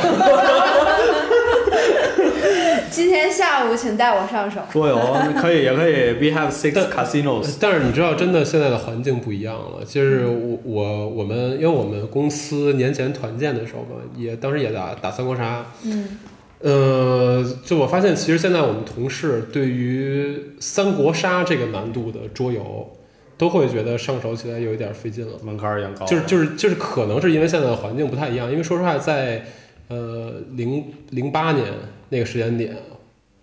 [2.89, 4.61] 今天下午请带我上手。
[4.71, 4.97] 桌游
[5.39, 6.13] 可以，也可以。
[6.13, 7.55] We have six casinos。
[7.59, 9.83] 但是你知道，真的现在的环境不一样了。
[9.85, 15.65] 就是我我我们，因为我们公司年前团建的时候嘛，也当时也打打三国杀。
[15.83, 16.17] 嗯，
[16.59, 22.89] 呃，就我发现，其实现在我们同事对于三国杀这个难度的桌游，
[23.37, 25.33] 都会觉得上手起来有一点费劲了。
[25.43, 29.45] 门槛儿也高，就是就是就是可能是因为现在的环境不太一样，因为说实话，在
[29.87, 31.67] 呃零零八年
[32.09, 32.75] 那个时间点，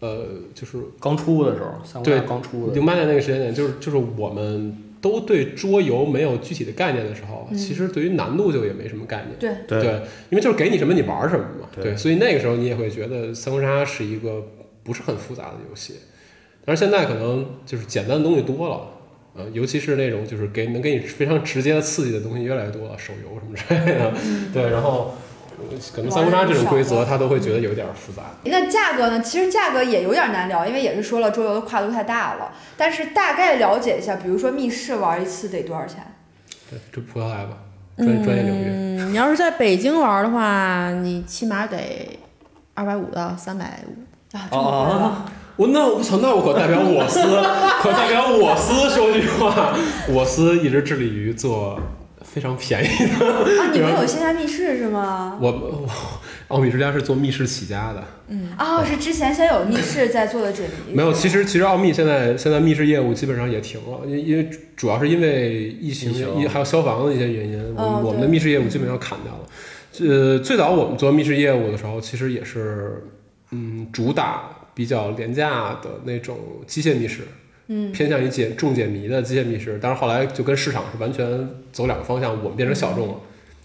[0.00, 9.36] 呃，就是刚出的时候，三国对杀刚出的，零八年那个时间点，就是就是我们都对桌游没有具体的概念的时候，嗯其实对于难度就也没什么概念。
[9.38, 11.68] 对，对对，因为就是给你什么你玩什么嘛。
[11.82, 14.42] 对所以那个时候你也会觉得三国杀是一个
[14.82, 15.96] 不是很复杂的游戏，
[16.64, 18.90] 但是现在可能就是简单的东西多了。
[19.36, 24.12] 呃，尤其是那种就是给能给你非常直接的刺激的东西越来越多了，手游什么之类的，
[24.52, 25.14] 对，然后呃
[25.94, 28.22] 可能三国杀这种规则他都会觉得有点复杂。
[28.44, 29.20] 那价格呢？
[29.20, 32.52] 其实价格也有点难聊，因为也是说了桌游的跨度太大了。
[32.76, 36.14] 但是大概了解一下，比如说密室玩一次得多少钱？
[36.70, 37.58] 对，就葡萄牙吧，
[37.96, 38.64] 专专业领域。
[38.68, 42.18] 嗯，你要是在北京玩的话，你起码得
[42.74, 44.36] 二百五到三百五。
[44.36, 45.24] 啊，这么贵吗？
[45.56, 47.20] 我那我操，那我可代表我司，
[47.80, 49.72] 可代表我司说句话，
[50.08, 51.78] 我司一直致力于做
[52.35, 53.25] 非常便宜的。
[53.25, 55.38] 啊，你们有线下密室是吗？
[55.40, 55.88] 我我
[56.49, 58.03] 奥秘之家是做密室起家的，
[58.57, 60.94] 啊，是之前先有密室再做的解谜。
[60.97, 61.12] 没有。
[61.12, 69.47] 其实其实奥秘现在现在密室业务基本上也停了，因因为主要是因为疫情疫情还有消防的一些原因，我我们的密室业务基本上砍掉了。
[70.01, 73.05] 呃，最早我们做密室业务的时候，其实也是
[73.53, 77.23] 嗯主打比较廉价的那种机械密室。
[77.66, 83.14] 嗯，偏向于解重解谜的机械密室，但是后来就跟市场是完全走两个方向，我们变成小众了，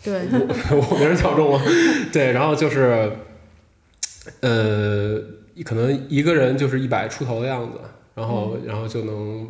[0.04, 1.62] 对，我 我变成小众了，
[2.14, 3.12] 对，然后就是，
[4.42, 5.22] 呃，
[5.66, 7.80] 可能一个人就是一百出头的样子，
[8.16, 9.50] 然后然后就能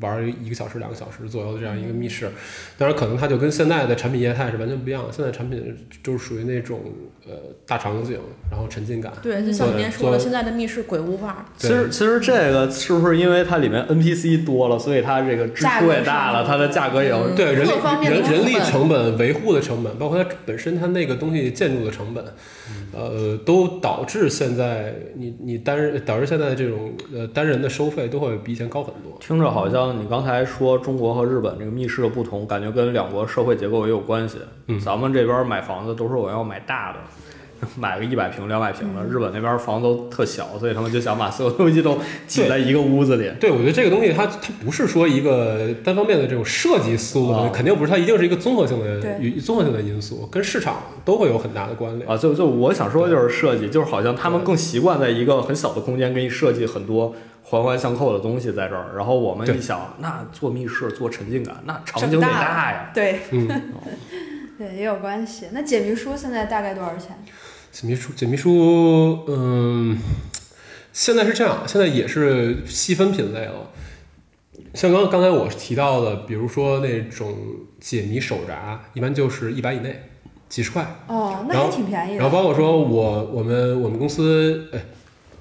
[0.00, 2.28] 玩一个小时、两个小时左右的这样一个密室，
[2.76, 6.80] 当然可能它就跟现在的产品业态是完全不一样的，现在产品就是属于那种
[7.26, 7.34] 呃
[7.66, 8.18] 大场景，
[8.50, 17.70] 然后沉浸感，对，就像您说的，现在的密室鬼屋化，其实其实这个是不是因为它里面 NPC 多了，所以它这个支出也大了，它的价格也要嗯对人力
[18.02, 18.88] 人人力成本。
[18.88, 22.24] 成本、维护的成本，包括它本身它那个东西建筑的成本，
[22.92, 29.18] 呃，都导致现在你你单人导致现在这种呃单人的收费都会比以前高很多。
[29.20, 34.38] 听着好像你刚才说中国和日本这个密室的不同，感觉跟两国社会结构也有关系。
[34.66, 36.98] 嗯咱们这边买房子都是我要买大的，
[37.76, 39.02] 买个一百平、两百平的。
[39.04, 43.30] 日本那边房子都特小，所以他们就想把所有东西都挤在一个屋子里。
[43.40, 49.00] 对，我觉得这个东西它它不是说一个单方面的这种设计思路的东西，啊肯定不是，它一定是一个综合性的
[49.40, 52.08] 综合性的因素，跟市场都会有很大的关联。
[52.08, 57.14] 啊，就就我想说的就是设计，就是好像他们更习惯在一个很小的空间给你设计很多
[57.50, 62.90] 环环相扣的东西在这儿，然后我们一想，那做密室做沉浸感，那场景得大大呀。
[62.94, 63.48] 对嗯，
[64.58, 65.46] 对，也有关系。
[65.52, 67.16] 那解谜书现在大概多少钱？
[67.72, 69.96] 解谜书，解谜书，嗯，
[70.92, 73.70] 现在是这样，现在也是细分品类了。
[74.74, 77.34] 像刚刚才我提到的，比如说那种
[77.80, 80.02] 解谜手札，一般就是一百以内，
[80.48, 80.86] 几十块。
[81.06, 82.18] 哦，那也挺便宜的。
[82.18, 84.80] 然后包括说我我们我们公司，哎，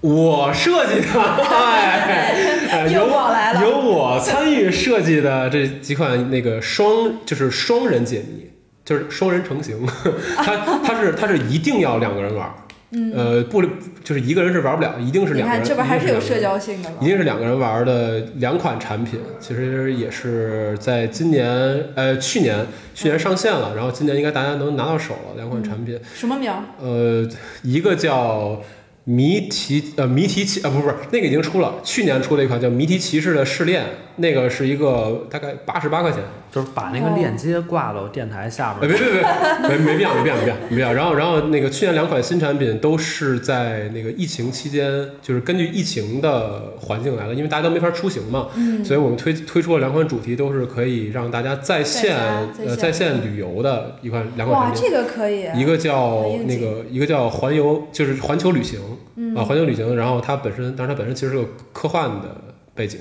[0.02, 3.62] 我设计的，哎， 由我来了。
[3.62, 8.50] 由我参与设计的这几款那个双就是双人解谜，
[8.86, 9.86] 就是双人成型，
[10.38, 12.48] 它它是它是一定要两个人玩
[12.92, 13.62] 嗯，呃不
[14.02, 17.06] 就是一个人是玩不了，一定是两个人，这边还是有社交性的了一。
[17.08, 21.50] 定是两个人玩的两款产品，其实也是在今年
[21.96, 26.64] 呃去年去年上线了，然后今年应该大家能拿到手了两款产品，什么名儿？
[26.82, 27.28] 呃，
[27.62, 28.62] 一个叫
[29.10, 33.86] 谜题呃谜题骑呃不是不是那个已经出了，去年出了一款叫谜题骑士的试炼，
[34.18, 36.22] 那个是一个大概八十八块钱，
[36.58, 38.98] 就是把那个链接挂到电台下呃边儿。
[38.98, 52.18] 别别别没没必要没必要没必要没必要，然后然后那个去年两款新产品都是在那个疫情期间，就是根据疫情的环境来的，因为大家都没法出行嘛，嗯，所以我们推推出了两款主题，都是可以让大家在线
[52.66, 54.82] 呃在线旅游的一款两款，产品。
[54.82, 55.48] 这个可以。
[55.56, 58.80] 一个叫那个，一个叫环游，就是环球旅行、
[59.16, 59.96] 嗯啊，环球旅行。
[59.96, 62.36] 然后它本身，但是它本身其实是个科幻的
[62.74, 63.00] 背景，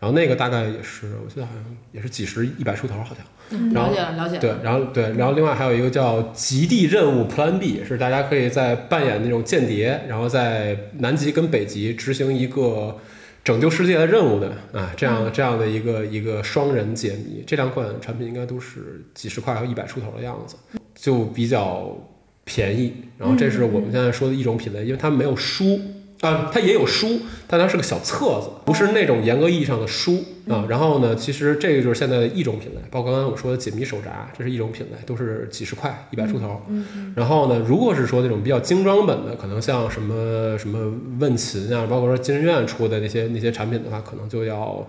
[0.00, 3.18] 然后那个大概也是，我记得好像也是几十一百出头，好像。
[3.50, 4.40] 嗯，然后了解了，了解了。
[4.40, 12.96] 对，然后对，然后另外还有一个叫极地任务 Plan B，是大家可以在扮演那种间谍，然后在南极跟北极执行一个
[13.42, 17.42] 拯救世界的任务的啊，这样这样的一个一个双人解谜。
[17.44, 20.54] 这两款产品应该都是几十块和一百出头的样子，
[20.94, 21.96] 就比较
[22.44, 22.92] 便宜。
[23.16, 25.80] 然后这是我们现在说的一种品类，因为它没有书。
[26.20, 30.66] 啊，它也有书，但它是个小册子，不是那种严格意义上的书啊。
[30.68, 36.60] 然后呢，其实这个就是现在的一种品类，包括刚才我说的解谜手札，这是一种品类，都是几十块，一百出头。
[36.68, 44.84] 嗯然后呢，如果是说那种比较精装本的，可能像什么什么问琴啊，包括说金人院出的那些那些产品的话，可能就要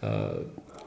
[0.00, 0.34] 呃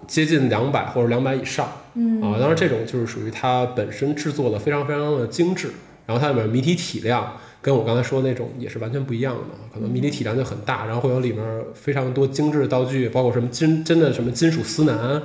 [0.08, 1.70] 接近两百或者两百以上。
[1.96, 5.72] 嗯啊，当然这种就是属于它本身制作的非常非常的精致，
[6.06, 9.42] 然后它里面谜题体量跟我刚才说的那种也是完全不一样的，
[9.74, 15.22] 可能谜题体量就很大，然后会有里面非常多精致的道具，包括什么金真的什么金属丝楠，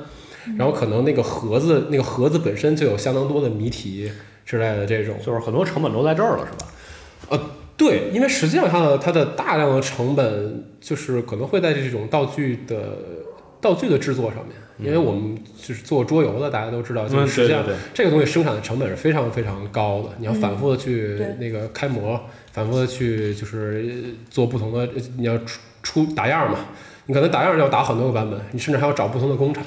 [0.58, 4.10] 然后可能那个盒子那个盒子本身就有相当多的谜题
[4.44, 5.16] 之类的这种。
[5.24, 6.72] 就是很多成本都在这儿了，是吧？
[7.30, 7.40] 呃
[7.78, 12.98] 对，因为实际上它的它的大量的成本就是可能会在这种道具的
[13.60, 17.64] 道具的制作上面，因为我们就是做桌游的，大家都知道，就嗯，是实际上
[17.94, 22.20] 这个东西生产的成本是非常非常高的，你要反复的去那个开模，
[22.52, 26.58] 反复的去就是做不同的，你要出出打样嘛，
[27.06, 29.64] 你可能打样要打很多个版本，你甚至还要找不同的工厂，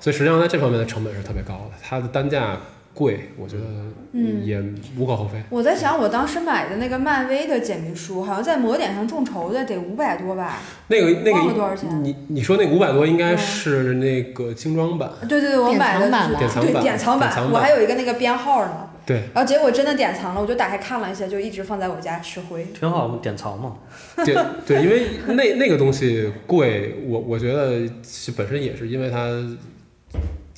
[0.00, 2.56] 所以实际上在这方面的成本是特别高的，它的单价
[2.98, 3.62] 贵，我觉得
[4.10, 4.60] 嗯也
[4.98, 5.40] 无可厚非。
[5.50, 10.58] 我在想，我当时买的那个漫威的简明书，好像在魔点上众筹的得五百多吧？
[10.88, 11.88] 那个那个多少钱？
[12.02, 18.90] 你你说那五百多应该嗯是那个精装版，对对对，我买的藏版对典藏版典藏典藏版我还有一个那个编号呢。
[19.06, 22.66] 对，然后结果真的典藏了，我就打开看了一下，就一直放在我家吃灰。
[22.78, 23.74] 挺好，典藏嘛。
[24.16, 24.36] 对
[24.66, 29.18] 对，因为那那个东西贵，我我觉得其本身也是因为它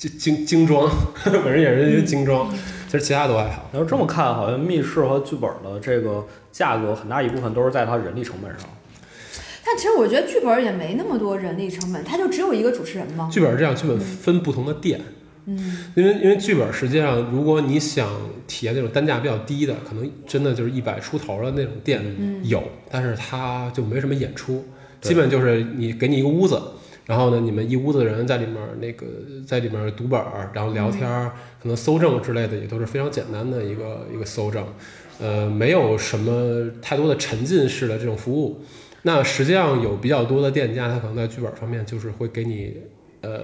[0.09, 0.89] 精精精装，
[1.25, 2.51] 本身也是一个精装，
[2.87, 3.69] 其实其他都还好。
[3.71, 8.67] 要是这么看，好像密室和剧本的这个价格很大一部分都是在它人力成本上。
[9.63, 13.29] 但其实我觉得剧本也没那么多人力成本，它就只有一个主持人嘛。
[13.31, 14.99] 剧本是这样，剧本分不同的店，
[15.45, 18.09] 嗯，因为因为剧本实际上，如果你想
[18.47, 24.65] 体验那种单价比较低的，可能真的就是一百出头的那种店嗯有，但是它就没什么演出，
[24.99, 26.59] 基本就是你给你一个屋子，
[27.05, 29.05] 然后呢，你们一屋子人在里面那个
[29.45, 31.31] 在里面读本儿，然后聊天儿，
[31.61, 34.65] 可能搜证之类的也都是非常简单的一个一个搜证，
[35.19, 38.63] 呃，没有什么太多的沉浸式的这种服务。
[39.01, 42.77] 那实际上有比较多的店家，他可能在剧本方面就是会给你
[43.21, 43.41] 呃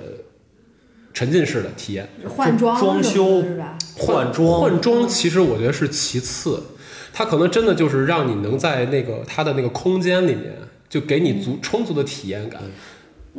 [1.14, 2.08] 沉浸式的体验。
[2.30, 3.76] 换装装修是吧？
[3.97, 6.62] 换装换装其实我觉得是其次，
[7.12, 10.53] 它可能真的就是让你能在那个它的那个空间里面，
[10.88, 12.62] 就给你足充足的体验感。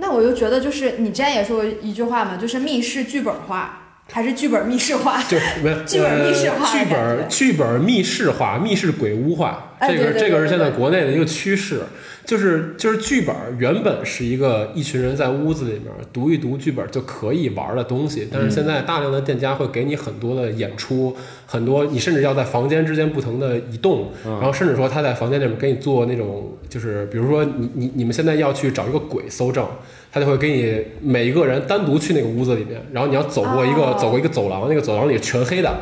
[0.01, 3.88] 那我就觉得，就是你之前也说过一句话嘛，就是密室剧本化。
[4.11, 5.23] 还是剧本密室化？
[5.29, 11.81] 对 没有剧本密室化呃剧本剧本密室化，密室鬼屋化，这个哎对对这个是现在国内的一个趋势。
[12.25, 29.67] 就是就是剧本原本是一个一群人在屋子里面读一读剧本就可以玩的东西，但是现在大量的店家会给你很多的演出，很多你甚至要在房间之间不同的移动，然后甚至说他在房间里面给你做那种，就是比如说你你你们现在要去找一个鬼搜证，
[30.11, 35.73] 他就会给你每一个人单独去那个屋子里面，然后你要走过一个、哦走过一个走廊，那个走廊里全黑的。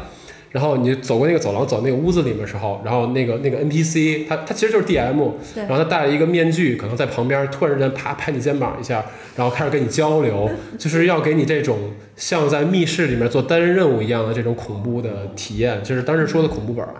[0.53, 9.05] 然后你走过那个走廊，走那个屋子里面的时候，然后那个那个 NPC，他他其实就是 DM，然后他戴了一个面具，可能在旁边突然之间啪拍你肩膀一下，
[9.37, 10.49] 然后开始跟你交流，
[10.79, 11.77] 就是要给你这种
[12.17, 16.95] 像在密室里面做单人任务一样的这种恐怖的体验，就是当时说的恐怖本儿。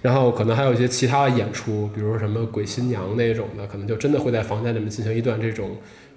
[0.00, 5.70] 然后可能还有一些其他的演出，比如什么鬼新娘那种的，可能就真的会在房间里面进行一段这种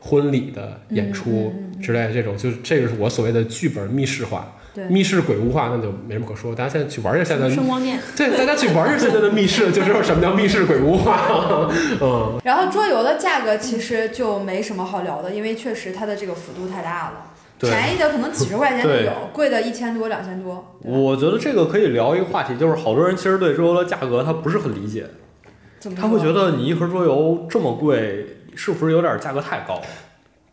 [0.06, 1.52] 婚礼的演出
[1.82, 4.54] 之类的这种，就是这个是我所谓的剧本密室化。
[4.90, 11.70] 密室鬼屋化那就没什么可说，大家现在去玩一下现在的，声光电，对，大家去玩一下现在的密室，就知道什么叫密室鬼屋化。
[12.02, 17.32] 嗯，然后桌游的价格其实就没什么好聊的，因为确实它的这个幅度太大了。
[17.58, 17.70] 对。
[17.70, 20.76] 便宜的可能几十块钱就有，贵的一千多、两千多。
[20.82, 25.06] 我觉得这个可以聊一个话题，就是好多人其实对桌游的价格他不是很理解，
[25.96, 29.82] 他会觉得你一盒桌游这么贵，是不是有点价格太高？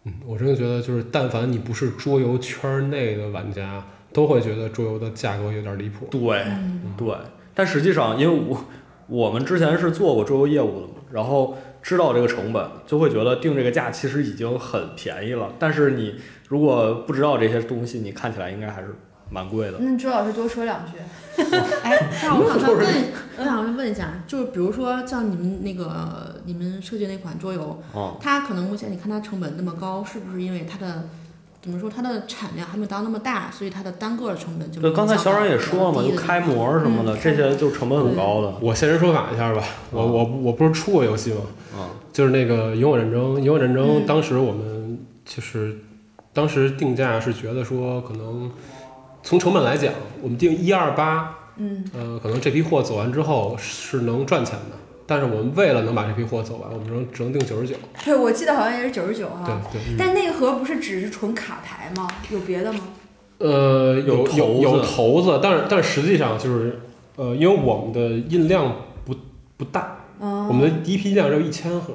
[0.05, 6.07] 嗯，我真的觉得就是，但凡你不是桌游圈内的玩家，都会觉得桌游的价格有点离谱。
[6.11, 7.15] 对嗯对，
[7.55, 8.65] 但实际上，因为我
[9.07, 15.53] 我们之前是做过桌游业务的嘛，然后知道这个成本，就会觉得定这个价其实已经很便宜了。
[15.59, 16.17] 但是你
[16.49, 18.89] 如果不知道这些东西，你看起来应该还是
[19.33, 19.79] 蛮贵的。
[19.81, 20.93] 那朱老师多说两句。
[21.83, 22.87] 哎，那我想问，
[23.39, 31.09] 我想问一下，就是比如说像你们那个你们设计那款桌游，哦、它可能目前你看它成本那么高，是不是因为它的
[31.63, 38.55] 怎么说它的产量还没有到那么大，所以它的单个的成本就对，刚才小冉也说了嘛，就开模什么的，嗯这些就成本很高的。
[38.61, 41.41] 我现身说法一下吧，我我我不是出过游戏吗？
[41.75, 45.79] 啊、就是那个《勇我战争》，《勇我战争》嗯当时我们就是
[46.35, 48.51] 当时定价是觉得说，可能
[49.23, 54.77] 从成本来讲，我们定一二八，嗯，呃，可能这批货走完之后是能赚钱的。
[55.05, 57.75] 但是我们为了能把这批货走完，我们只能只能定九十九。
[58.05, 59.61] 对，我记得好像也是九十九对哈。
[59.73, 62.09] 对，但那个盒不是只是纯卡牌吗？
[62.31, 62.81] 有别的吗？
[63.39, 66.81] 呃，有有有有头子，但是但是实际上就是，
[67.17, 68.73] 呃，因为我们的印量
[69.05, 69.15] 不
[69.57, 71.95] 不大，嗯，我们的第一批量只有一千盒，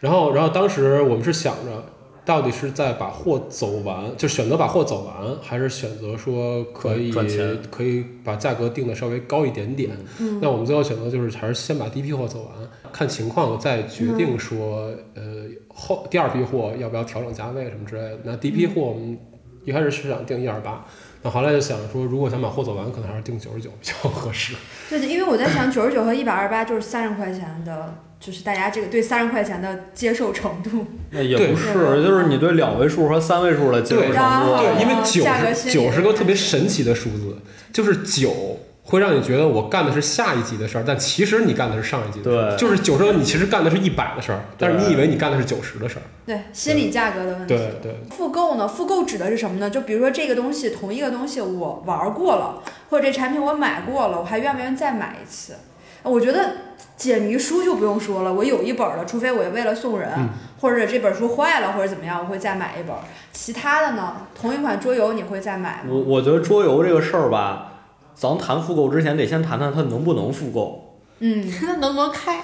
[0.00, 1.84] 然后然后当时我们是想着，
[2.30, 9.90] 到底是在把货走完，就选择把货走完，还是选择说可以赚钱可以把价格定的稍微高一点点？
[10.20, 18.18] 嗯那我们最后选择就是还是先把第一批货走完，看情况再决定说，呃，后第二批货要不要调整价位什么之类的。
[18.22, 19.18] 那第一批货我们
[19.64, 20.86] 一开始是想定一二八，
[21.22, 24.54] 那后来就想说，如果想把货走完，可能还是定九十九比较合适。
[24.88, 30.84] 对对，因为我在想，九十九和一百二十八就是三十块钱的，就是大家这个对三十块钱的接受程度。
[31.10, 31.72] 那也不是，
[32.04, 34.58] 就是你对两位数和三位数的接受程度。
[34.58, 35.24] 对，因为九
[35.72, 37.38] 九是个特别神奇的数字，
[37.72, 42.50] 就是九会让你觉得我干的是下一级的事儿，但其实你干的是上一级的事儿。
[42.50, 46.02] 对就是九十，你其实干的是一百的事儿，但是你以为你干的是九十的事儿。
[46.26, 47.54] 对，心理价格的问题。
[47.54, 48.68] 对对，复购呢？
[48.68, 49.70] 复购指的是什么呢？
[49.70, 55.54] 就比如说这个东西，同一个东西我玩过了，或者这产品我买过了，我还愿不愿意再买一次？
[56.02, 56.52] 我觉得
[57.00, 60.28] 解谜书就不用说了，我有一本了，除非我为了送人，嗯
[60.60, 62.94] 或者这本书坏了或者怎么样，我会再买一本。
[63.32, 65.88] 其他的呢，同一款桌游你会再买吗？
[65.88, 67.72] 我我觉得桌游这个事儿吧，
[68.14, 70.98] 咱谈复购之前得先谈谈它能不能复购。
[71.20, 72.42] 嗯， 那能不能开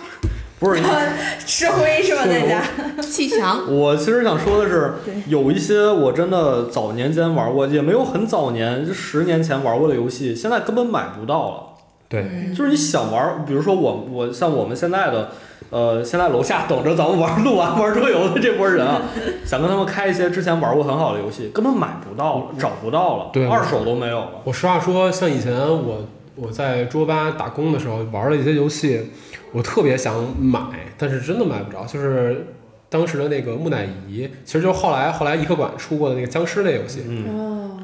[0.58, 0.80] 不是，
[1.44, 2.24] 吃灰是吧？
[2.24, 2.62] 在家？
[3.02, 3.60] 砌墙？
[3.70, 4.94] 我其实想说的是，
[5.26, 11.62] 有一些我真的早年间玩过，也没有很早年，就十年前玩过的游戏，现在根本买不到了。
[12.08, 15.30] 对，嗯就是你想玩，比如说我我像我们现在的，
[15.70, 19.02] 呃，现在楼下等着咱们玩录完玩桌游的这波人啊，
[19.44, 24.30] 想跟他们开一些之前玩过很好的游戏，根本买不到了，找不到了，对二手都没有了。
[24.44, 29.10] 我实话说，像以前我我在桌吧打工的时候玩了一些游戏，
[29.52, 30.60] 我特别想买，
[30.96, 31.84] 但是真的买不着。
[31.84, 32.46] 就是
[32.88, 37.02] 当时的那个木乃伊，其实就是后来后来易客馆出过的那个僵尸类游戏，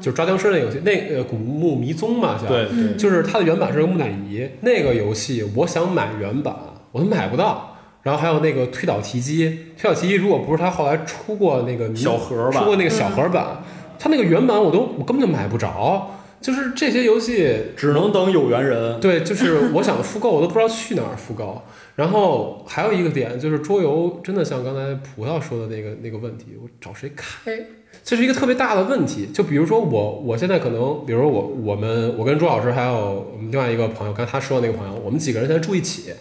[0.03, 2.45] 就是抓僵尸那游戏，那呃古墓迷踪嘛，叫。
[2.49, 6.53] 对对，嗯就是它的原版是个木乃伊，那个游戏我想买原版，
[6.91, 7.77] 我都买不到。
[8.01, 13.63] 然后还有那个推倒奇机，推倒奇机如果不是它后来出过那个迷小盒吧出过那个小盒版，
[13.97, 16.11] 它那个原版我都我根本就买不着。
[16.41, 18.99] 就是这些游戏，只能等有缘人。
[18.99, 21.61] 对，就是我想复购，我都不知道去哪儿复购。
[21.95, 27.57] 然后还有一个点就是桌游，真的像刚才葡萄说的那个那个问题，我找谁开？
[28.03, 29.27] 这是一个特别大的问题。
[29.27, 36.13] 就比如说我，我现在可能，比如说我，我们，我跟朱老师还有我们另外一个朋友，刚才他说的那个朋友，我们几个人现在住一起，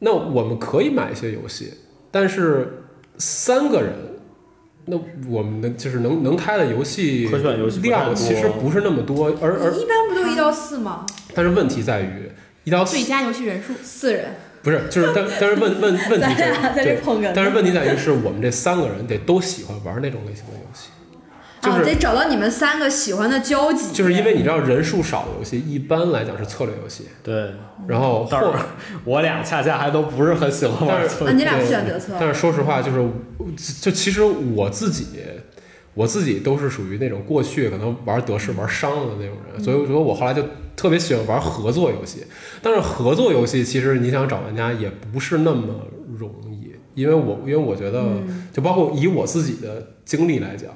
[0.00, 1.72] 那我们可以买一些游戏，
[2.10, 2.84] 但是
[3.16, 3.94] 三个人，
[4.84, 11.06] 那我们的就是能能开的游戏可选游戏量其实不是那么多，而而一般不都一到四吗？
[11.34, 12.30] 但是问题在于
[12.64, 13.72] 一到四最佳游戏人数？
[13.82, 17.22] 四人，不是，就是但 但是问问问题咱在这对，碰。
[17.34, 20.88] 但是问题在于是我们这三个人得都喜欢玩那种类型的游戏。
[21.60, 23.92] 就是啊，得找到你们三个喜欢的交集。
[23.92, 27.52] 就是因为你知道人数少的游戏一般来讲是策略游戏，对，
[27.86, 28.54] 然后或
[29.04, 33.08] 我俩恰恰还都不是很喜欢玩但是啊，你俩不对选德策，但是说实话，就是
[33.80, 35.06] 就其实我自己，
[35.94, 40.42] 我自己都是属于那种过去可能玩德式玩伤了的那种人，所以我觉得我后来就
[40.82, 42.24] 特别喜欢玩合作游戏。
[42.60, 45.86] 但是合作游戏其实你想找玩家也不是那么
[46.18, 48.02] 容易，因为我因为我觉得，
[48.52, 50.70] 就包括以我自己的经历来讲。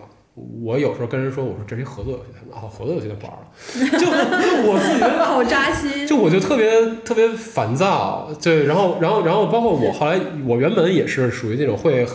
[0.62, 6.06] 我有时候跟人说，我说这是一合作游戏，他们哦，合作游戏就不玩了，就就我自己觉得 好扎心。
[6.06, 6.70] 就我就特别
[7.06, 12.06] 特别烦躁，对，然后然后然后包括我后来，我原本也是属于那种会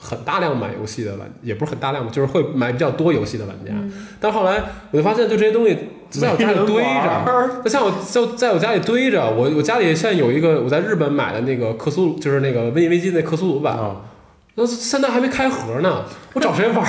[0.00, 3.72] 很很大量买游戏的玩，也不是很大量吧，就是会买比较多游戏的玩家。
[4.18, 5.76] 但后来我就发现，就这些东西
[6.08, 13.96] 在我家里堆着，玩那像我就在我家里堆着，我我家里现在有一个我在日本买的那个克苏鲁，就是那个瘟疫危机那克苏鲁版，啊。
[14.56, 16.02] 那现在还没开盒呢，
[16.34, 16.84] 我找谁玩？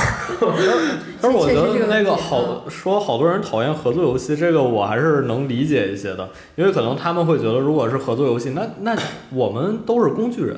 [1.22, 8.98] 但是我觉得那个好说好多人讨厌合作游戏，这个我还是能理解一些的，因为可能他们会觉得，如果是合作游戏，那那
[9.30, 10.58] 我们都是工具人，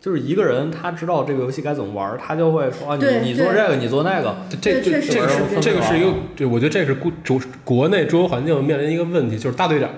[0.00, 9.90] 就是一个人他知道这个游戏该怎么玩，他就会说啊，你你做这个，你做那个，这这这个是是这个是一个，对，我觉得这是国主国内桌游环境面临一个问题，就是大队长。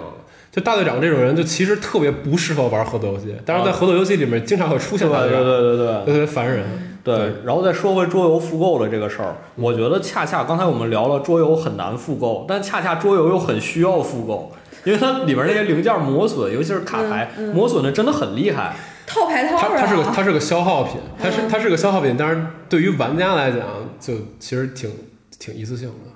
[0.50, 5.86] 就大队长这种人，就其实特别不适合玩合作游戏，但是在合作游戏里面经常会出现对对大队长，对对对。
[6.04, 6.66] 特别烦人。
[7.02, 14.52] 对，然后再说回桌游复购的这个事儿，我觉得恰恰刚才我们聊了桌游很难复购，但恰恰桌游又很需要复购，
[14.84, 18.76] 因为它里边那些零件磨损，尤其是卡牌、磨损的真的很厉害。
[19.06, 23.60] 套牌套啊，它它是个它是个消耗品，它是嗯它是个消耗品，但是对于玩家来讲，
[24.00, 24.90] 就其实挺
[25.38, 26.10] 挺一次性的。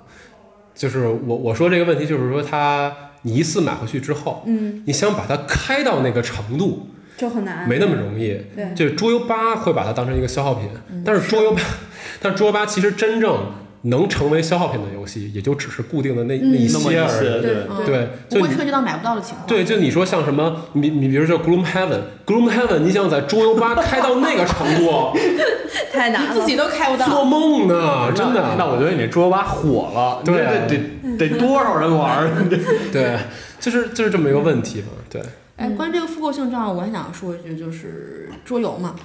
[0.73, 7.67] 就是我我说这个问题，就是说它你一次买回去之后，嗯，你想把它开到那个程度，就很难。
[7.67, 8.39] 没那么容易。
[8.55, 10.69] 对，就桌游吧会把它当成一个消耗品，
[11.03, 11.61] 但是桌游吧，
[12.21, 13.51] 但是桌游吧其实真正
[13.83, 17.41] 能成为消耗品的游戏，也就只是固定的那、嗯那么一些，而已。
[17.41, 19.47] 对嗯对，不就你会涉及到买不到的情况。
[19.47, 25.17] 对，就你说像什么，你你比如说 Gloom Heaven，Gloom Heaven，你想在桌游吧开到那个程度，
[25.93, 26.33] 太难了。
[26.33, 27.23] 自己都开不到做。
[27.23, 28.41] 梦呢，真的。
[28.41, 30.77] 那那我觉得你桌游吧火了，对啊得
[31.17, 32.29] 得得 多少人玩儿？
[32.91, 33.17] 对，
[33.59, 34.87] 就是就是这么一个问题嘛。
[35.09, 35.21] 对，
[35.57, 38.95] 哎，关于这个复购性账，我还想说一句，就是桌游嘛。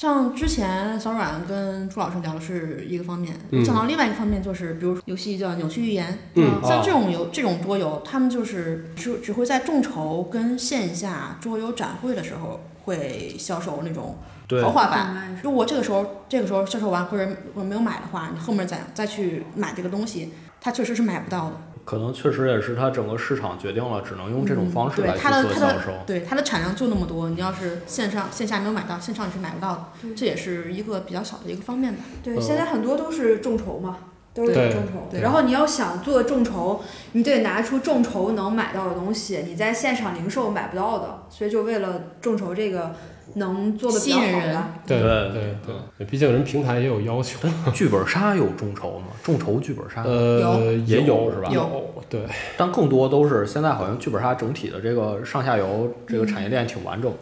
[0.00, 14.16] 像之前小阮跟朱老师聊的是一个方面，嗯想到另外一个方面就是，比如游戏叫《扭曲预言》，嗯像这种游这种桌游，他们就是只只会在众筹跟线下桌游展会的时候会销售那种
[14.48, 15.38] 对豪华版。
[15.42, 20.32] 如果这个时候这个时候销售完或者或者没有买的话，你后面再再去买这个东西，
[20.62, 21.56] 它确实是买不到的。
[21.84, 25.92] 可能确实也是它整个市场决定了，只能用这种方式对来去它的它的做销售。
[26.06, 32.04] 对它的产量就那么多，你要是线上线下没有买到，线上你是买不到的，这也是一个比较小的一个方面吧。
[32.22, 33.96] 对，嗯现在很多都是众筹嘛，
[34.32, 35.08] 都是众筹。
[35.10, 42.94] 对然后你要想做众筹，你得拿出众筹能买到的东西，你在现场零售买不到的，所以就为了众筹这个
[43.34, 44.56] 能做的比较吸引人。
[44.56, 44.68] 好吧。
[44.86, 45.30] 对对。
[45.32, 47.38] 对对，毕竟人平台也有要求。
[47.72, 49.06] 剧本杀有众筹吗？
[49.22, 51.48] 众筹剧本杀，呃，也有是吧？
[51.50, 52.22] 有，对，
[52.56, 57.12] 但更多都是现在好像剧本杀整体的这个上下游这个产业链挺完整。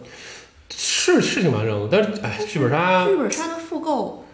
[0.70, 4.24] 是是挺完整的，但是哎，剧本杀剧本杀的复购，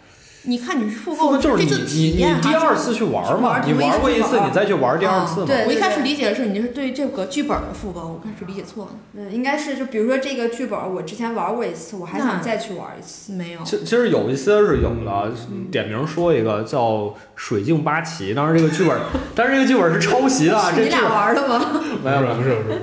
[0.47, 5.47] 你看你是复购，就是你你你体验第二次去玩嘛，你去玩玩过一次，你再去玩第二次嘛。
[5.47, 13.33] 对我一开始理解的是你是对这个剧本的复购，我开始理解错了，嗯，应该是就比如说这个剧本，我之前玩过一次，我还想再去玩一次。
[13.33, 13.61] 没有。
[13.65, 15.33] 其其实有一些是有的，
[15.71, 16.91] 点名说一个叫
[17.35, 18.99] 《水镜八旗》，当然这个剧本，
[19.35, 21.83] 但是这个剧本是抄袭的，这你俩玩的吗？
[22.05, 22.81] 没有没有不是不是不是，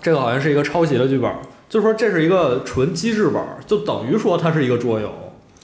[0.00, 1.28] 这个好像是一个抄袭的剧本，
[1.68, 5.12] 就是说这是一个纯机制本，就等于说它是一个桌游，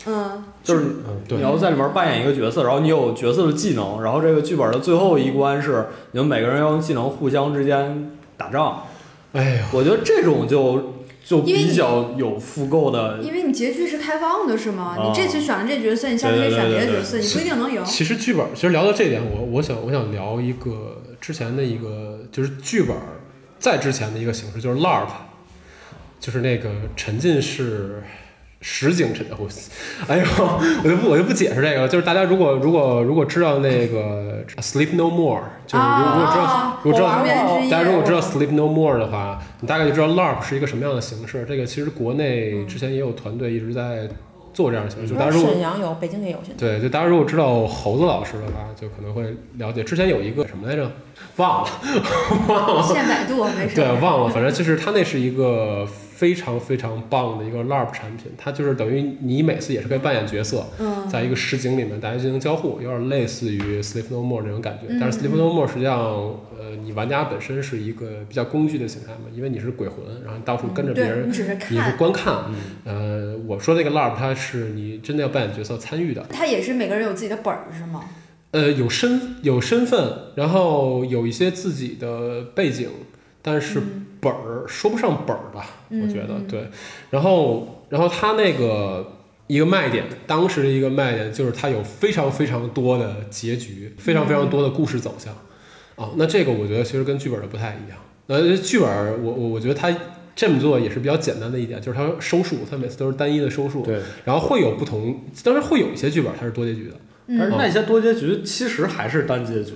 [0.07, 0.85] 嗯，就是
[1.29, 8.85] 你，要在里面扮演一个角色，然后你有角色的技能，然后这个剧本的最后一关是你们每个人要用技能互相之间打仗。
[9.33, 10.95] 哎呀，我觉得这种就
[11.25, 14.95] 就比较有复购的，因为你结局是开放的，是吗？
[14.99, 17.85] 哦你这次选了这角色，你下次可以选别的角色，你不一定能赢。
[17.85, 22.97] 其实剧本，其实聊到这点，我我想我想聊一个之前的一个，就是剧本
[23.59, 25.09] 在之前的一个形式，就是 LARP，
[26.21, 28.03] 就是那个沉浸式
[28.63, 29.47] 实景沉，我
[30.07, 30.25] 哎呦，
[30.85, 31.89] 我就不我就不解释这个了。
[31.89, 37.09] 就是大家如果如果如果知道那个 Sleep No More，就是如果如果知道啊如果知道
[37.69, 41.45] 大家如果知道 Sleep No More 的话，你大概就知道 LARP 是一个什么样的形式。
[41.49, 44.09] 这个其实国内之前也有团队一直在
[44.55, 46.69] 做这样的形式，就大家如果沈阳有，北京也有现在。
[46.69, 49.83] 对，就大家如果知道猴子老师的话，就可能会了解。
[49.83, 50.91] 之前有一个什么来着，
[51.37, 51.71] 忘了，
[52.49, 52.83] 忘了。
[52.83, 53.75] 现百度没事。
[53.75, 55.89] 对，忘了，反正就是他那是一个
[56.23, 64.87] 非常非常棒的一个 LARP 产品，它就是等于你每次也是可以扮演角色，嗯在一个实景里面大家进行交互，有点类似于 Sleep No More 那种感觉。
[64.89, 65.99] 嗯但是 Sleep No More 实际上，
[66.57, 72.45] 呃，你玩家本身是一个比较工具的形态嘛，因为你是鬼魂，然后你到处跟着别人对你，只是你是，观看。
[72.49, 72.55] 嗯
[72.85, 78.05] 呃，我说那个 LARP 它是你真的要扮演角色参与的，它也是每个人有自己的本儿是吗？
[78.53, 82.91] 呃，有身有身份，然后有一些自己的背景，
[83.43, 86.69] 但是嗯本儿说不上本儿吧，我觉得嗯对。
[87.11, 89.19] 然后，然后它那个
[89.49, 95.35] 一个卖点，当时的一个卖点就是它有非常非常多的结局，非常非常多的故事走向。
[95.97, 97.99] 啊，那这个我觉得其实跟剧本的不太一样。
[98.29, 99.93] 呃，剧本儿我我我觉得它
[100.35, 106.95] 这么做也是比较简单的一点，就是它收束，它每次都是单一的收束，对，然后会有不同，当然会有一些剧本它是多结局的。
[107.27, 109.75] 但是嗯那些多结局其实还是单结局，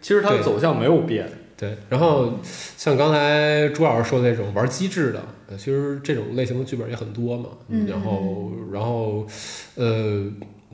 [0.00, 1.28] 其实它的走向没有变。
[1.60, 2.32] 对，然后
[2.78, 7.50] 像刚才朱老师说的那种玩机制的，呃其实这种类型的剧本也很多嘛。
[7.68, 9.26] 嗯然后，然后，
[9.74, 10.24] 呃，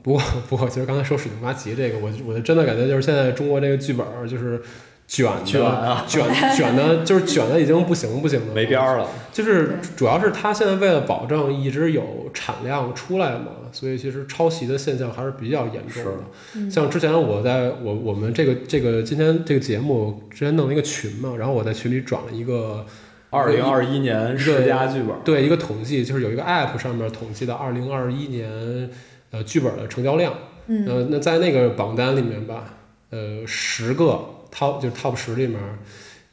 [0.01, 4.61] 不过不过，其实刚才说水晶八旗这个，我我就真的感觉就是现在中国这个剧本就是
[5.07, 16.11] 卷的卷啊卷卷的，就是卷的已经不行不行了，没边儿了，就是主要是他现在为了保证一直有产量出来嘛，所以其实抄袭的现象还是比较严重的。
[16.55, 22.85] 嗯像之前我在我我们这个这个今天这个节目之前弄了一个群嘛，然后我在群里转了一个
[23.29, 28.89] 二零二一年十佳剧本，对一个统计，就是有一个 app 上面统计的二零二一年
[29.31, 30.33] 呃剧本的成交量，
[30.67, 32.73] 嗯呃那在那个榜单里面吧，
[33.11, 34.19] 呃十个
[34.57, 35.59] top 就是 top 十里面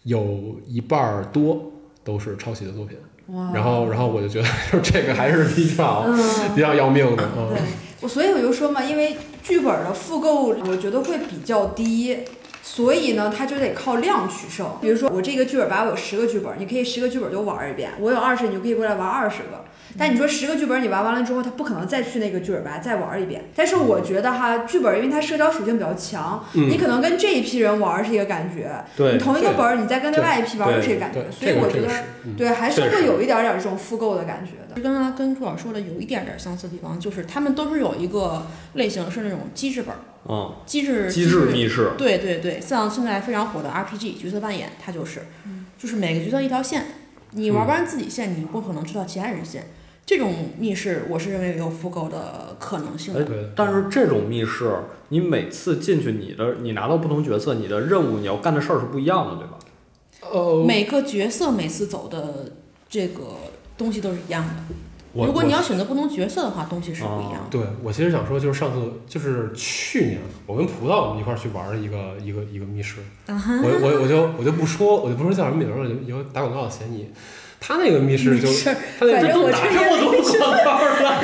[0.04, 1.72] 有一半儿多
[2.02, 2.96] 都是抄袭的作品。
[3.28, 6.54] 哇然后，然后我就觉得，就是这个还是比较、嗯。
[6.54, 7.62] 比较要命的，嗯对，
[8.02, 12.18] 我所以我就说嘛，因为剧本的复购，我觉得会比较低，
[12.62, 14.66] 所以呢，它就得靠量取胜。
[14.78, 19.63] 比如说，我这个剧本吧，我有十个剧本，你可以十个剧本都玩一遍；我有二十，你就可以过来玩二十个。
[19.98, 23.44] 但你说十个剧本你玩完了之后，他不可能再去那个剧本吧再玩一遍。
[23.54, 31.88] 但是我觉得哈，剧本因为它社交属性比较强，嗯你可能跟这一批人玩是一个感觉，你同一个本儿，你再跟另外一批玩是一个感觉，，所以我觉得
[32.36, 34.74] 对还是会有一点点这种复购的感觉的。
[34.74, 39.94] 就跟刚才跟朱老师说的有一点点相似的地方，就是他们都是有一个类型是那种机制本
[40.66, 45.20] 机制机制密室，对对对，像现在非常火的 RPG 角色扮演，它就是，
[45.78, 46.86] 就是每个角色一条线，
[47.32, 49.66] 你玩完自己线，你不可能知道其他人线。
[50.06, 53.20] 这种密室，我是认为有复购的可能性的。
[53.20, 54.70] 哎对，但是这种密室，
[55.08, 59.58] 你每次进去，你的你拿到不同角色，你的任务你要干的事儿是不一样的，对吧？
[60.30, 62.52] 呃，每个角色每次走的
[62.88, 63.22] 这个
[63.78, 64.54] 东西都是一样的。
[65.14, 67.48] 如果你要选择不同角色的话，东西是不一样的。
[67.50, 77.06] 对我其实想说，就是上次就是去年我跟葡萄我们一块儿去玩儿一个一个一个密室，啊我我我就我就不说，我就不说叫什么名儿了，有有打广告的嫌疑。
[77.66, 78.46] 他那个密室就
[78.98, 81.16] 他那个反正我打这么多广告了，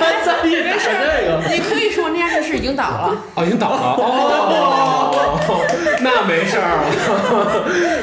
[0.00, 1.40] 还在意打这个？
[1.54, 3.16] 你可以说那家密室已经倒了。
[3.34, 5.60] 哦已经倒了 哦，
[6.00, 6.84] 那没事儿了。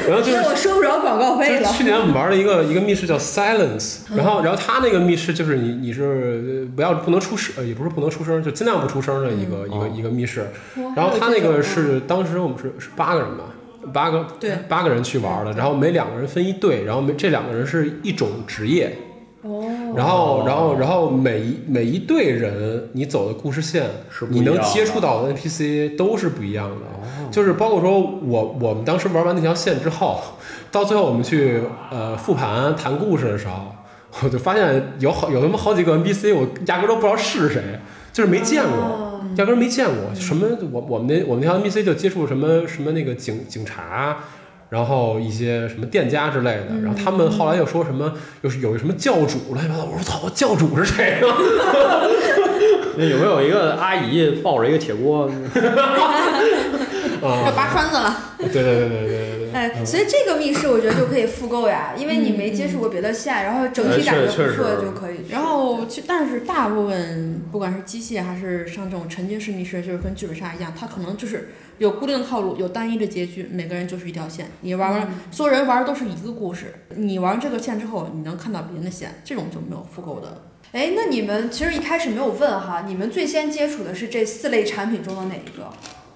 [0.08, 1.68] 然后就是那我收不着广告费了。
[1.72, 10.50] 去年我们玩了一个一个密室叫 Silence，然嗯后然后他那个密室就是你你是呃不要不能出声，呃也不是不能出声，就尽量不出声的一个、一个嗯一个密室。
[10.96, 13.44] 然后他那个是当时我们是是八个人吧，
[13.92, 14.52] 八个对。
[14.68, 18.96] 八个人去玩的，然后每两个人分一队，然后每这两个人是一种职业，
[19.42, 19.64] 哦，
[19.96, 23.84] 然后然后然后每一每一队人你走的故事线
[24.30, 24.62] 你能是不一样的。
[24.72, 26.76] 接触到的 NPC 都是不一样的。
[26.76, 27.30] 哦。
[27.30, 30.20] 就是包括说我我们当时玩完那条线之后，
[30.70, 33.74] 到最后我们去呃复盘谈故事的时候，
[34.22, 37.62] 我就发现有好有他妈好几个 NPC 我压根都不知道是谁，
[38.12, 38.72] 就是没见过。
[38.72, 39.01] 哦
[39.36, 44.18] 压根儿没见过什么，我我们那我们那条 NPC 就接触什么什么那个警警察，
[44.70, 48.12] 然后一些什么店家之类的，然后他们后来又说什么，
[48.42, 51.36] 又是有什么教主乱七八糟，我说操，教主是谁啊？
[52.98, 55.30] 那有没有一个阿姨抱着一个铁锅？
[57.28, 58.34] 要啊，拔栓子了。
[58.38, 65.20] 对对对对对对对， 哎，所以这个密室我觉得就可以复购呀，因为你没接触过别的线，然后整体感觉不错就可以。
[65.28, 74.46] 然后，其但是大部分不管是机械还是像这种沉浸式密室，就是跟剧本杀一样，它可能就是有固定的套路，有单一的结局，每个人就是一条线。
[74.60, 76.74] 你玩完，所有人玩的都是一个故事。
[76.96, 80.42] 你玩这个线之后，你能看到别人的线，这种就没有复购的。
[80.72, 85.70] 哎，那你们其实一开始没有问哈，你们最先接触的是这四类产品中的哪一个？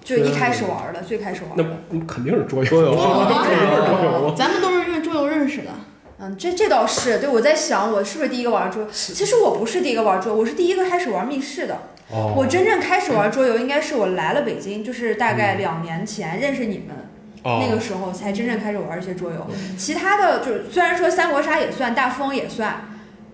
[0.07, 2.05] 就一开始玩的，最开始玩那的。
[2.07, 2.65] 肯定是桌游。
[2.69, 5.71] 桌游 哦 咱们都是因为桌游认识的。
[6.19, 8.87] 嗯，这这倒是，对我在想，我是不是第一个玩桌游？
[8.89, 11.77] 其实我不是第一个玩桌游，我是第一个开始玩密室的。
[12.09, 16.95] 哦，我真正开始玩桌游，应该是我来了北京，就是大概两年前认识你们。
[17.43, 19.45] 哦那个时候才真正开始玩一些桌游。
[19.77, 22.81] 其他的就是虽然说三国杀也算，大富翁也算，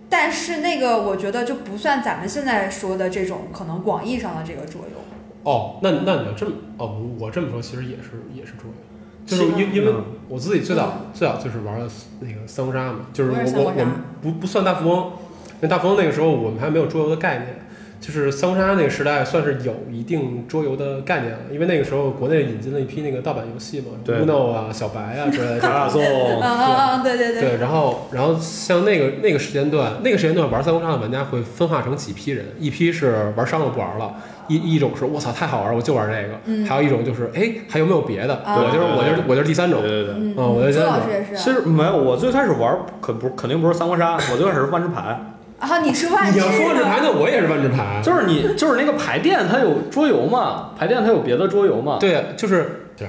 [0.10, 5.04] 但是那个我觉得就不算咱们现在说的这种可能广义上的这个桌游。
[5.44, 11.88] 哦，那那你要这么哦，我这么说其实也是也是桌游，就是因因为嗯我自己最早最早就是玩的
[12.22, 13.88] 那个三国杀嘛，就是我我们
[14.22, 17.60] 不不算大富翁，因为大富翁那个时候我们还没有桌游的概念。
[18.04, 25.60] 就是三国杀那个时代算是有一定桌游的概念了，因为那个时候国内引进了一批那个盗版游戏嘛对，Uno 啊、小白啊之类的。
[25.62, 27.42] 卡卡颂，嗯嗯嗯，对对对。
[27.42, 34.16] 对，然后然后像那个那个时间段，那个时间段玩三国杀的玩家会分化成几批人，一批是玩伤了不玩了，
[34.48, 36.66] 一一种是我操太好玩，我就玩这个，嗯。
[36.66, 38.58] 还有一种就是哎还有没有别的，啊？
[38.58, 40.14] 我就是我就是我就是第三种，对对对。
[40.16, 41.36] 嗯，哦我在周家里老师也是。
[41.36, 45.20] 其实没有，我最开始玩可不肯定不是三国杀，我最开始是万智牌，
[45.60, 53.08] 啊，你是万智你要说万智牌，那我也是万智牌，就是你就是那个牌店它有桌游嘛，牌店它有别的桌游嘛，对，就是 就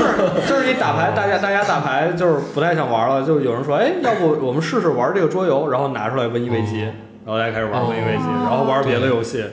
[0.00, 6.88] 是就是你打牌，大家大家打牌就是不太想玩了，就有人说，哎，要不我们试试玩这个桌游，然后拿出来瘟疫危机，
[7.24, 8.40] 然后大家开始玩瘟疫危机，哦。
[8.44, 9.44] 然后玩别的游戏，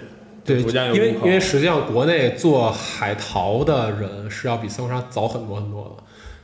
[0.44, 6.04] 对，逐渐有因为因为实际上国内做海淘的人是要比三国杀早很多很多的。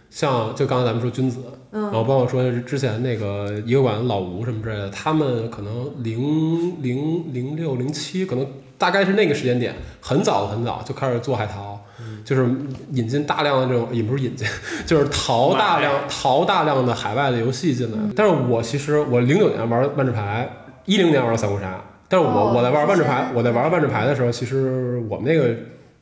[0.10, 8.48] 像就刚才咱们说君子，然后嗯包括说之前那个一个馆老吴什么之类的，他们可能零零零六零七，可能
[8.78, 11.80] 大概是那个时间点，很早很早就开始做海淘，
[12.24, 12.50] 就是
[12.94, 14.48] 引进大量的这种，也不是引进，
[14.88, 17.98] 就是淘大量淘大量的海外的游戏进来。
[18.16, 20.50] 但是我其实我零九年玩万智牌，
[20.88, 21.80] 一零年玩三国杀，
[22.10, 25.50] 但是我、哦我在玩万智，牌我在玩万智牌的时候，其实我们那个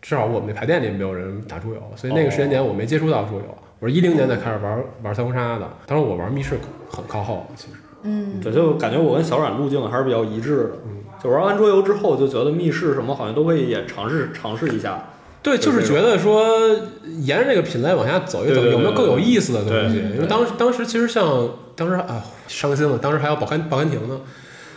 [0.02, 3.58] 至少我们那牌店里没有人打桌游，所以那个时间点我没接触到桌游。
[3.80, 6.58] 我是一零年才开始玩玩三国杀的，当时我玩密室
[6.90, 7.74] 很靠后，其实。
[8.04, 10.70] 嗯，对，就感觉我跟小冉路径还是比较一致的。
[10.86, 15.06] 嗯，就玩完桌游之后，就觉得密室什么好像都可以也尝试尝试一下。
[15.42, 16.48] 对，就是觉得说
[17.22, 19.98] 沿着这个品类往下走一走，有没有更有意思的东西？
[19.98, 24.20] 因为当时当时其实像当时啊伤心了，当时还有报刊报刊亭呢，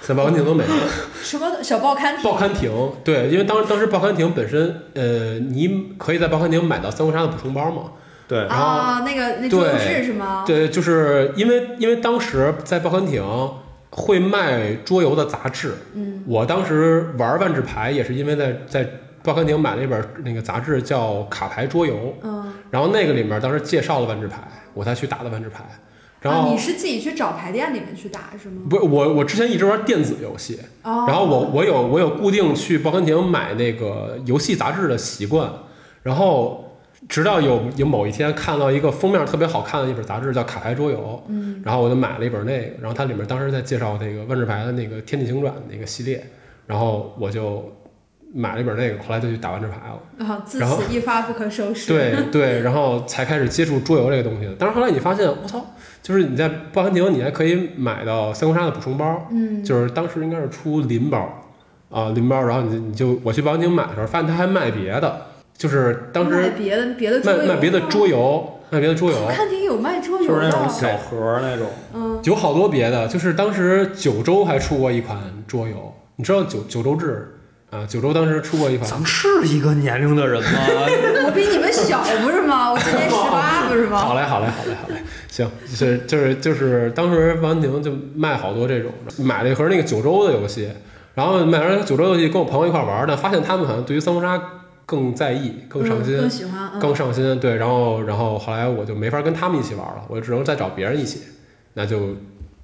[0.09, 0.71] 现在报刊亭都没了。
[1.23, 2.73] 什么小报刊亭报刊亭
[3.05, 7.83] 对，因为当当时报刊亭本身呃，你可以在报刊亭买到三国杀的补充包嘛。
[8.27, 10.45] 对，然后啊，那个那桌游对志是吗？
[10.47, 13.23] 对，就是因为因为当时在报刊亭
[13.91, 18.89] 会卖桌游的杂志，嗯，我当时玩万智牌也是因为在在
[19.23, 24.39] 报刊亭买了一本那个杂志叫《卡牌桌游》，嗯，然后那个里面当时介绍了万智牌，
[24.73, 25.65] 我才去打的万智牌。
[26.21, 28.63] 然啊，后、你是自己去找牌店里面去打是吗？
[28.69, 35.49] 不是我我之前一直玩电子游戏，哦，然后我我有我有固定去报刊亭买那个游戏杂志的习惯，
[36.03, 36.77] 然后
[37.09, 40.99] 直到有有某一天看到一个封面特别好看的一本杂志叫《卡牌桌游》，
[41.29, 46.27] 嗯，然后我就买了一本那个，然后它里面当时在介绍那个万智牌的那个《天地行转》那个系列，
[46.67, 47.73] 然后我就
[48.35, 50.27] 买了一本那个，后来就去打万智牌了。
[50.27, 51.87] 啊，自然后此一发不可收拾。
[51.89, 54.55] 对对，然后才开始接触桌游这个东西的。
[54.59, 55.65] 但是后来你发现，我操，
[56.03, 61.43] 就是你在报刊亭你还可以买到三国杀的补充包，嗯，就是当时应该是出林包
[61.91, 65.27] 啊林包，然后你你就我去报刊亭买的时候，发现他还卖别的，
[65.57, 69.17] 就是当卖时别的别的桌游，卖卖别的桌游，卖别的桌游。
[69.19, 69.27] 报。
[69.29, 71.67] 刊亭有卖桌游就是那种，小盒儿那种。
[71.95, 77.38] 嗯，有好多别的，就是当时九州还出过一款桌游，你知道九九州志
[77.71, 77.85] 啊？
[77.87, 80.49] 九州当时出过一款咱们是一个年龄的人吗？
[81.27, 82.73] 我比你们小不是吗？
[82.73, 83.99] 我今年十八 不是吗？
[83.99, 90.71] 好嘞，好嘞，好嘞，好嘞，行，就是就是就是当时王宁就卖好多这种，买了一盒那个九州的游戏，
[91.15, 94.41] 然后买完九州游戏跟我朋友一块玩呢，发现他们好像对于三国杀
[94.87, 101.21] 更在意、更上心、嗯更喜欢，嗯更上心，对，然后然后后来我就没法跟他们一起玩了，我只能再找别人一起，
[101.75, 102.17] 那就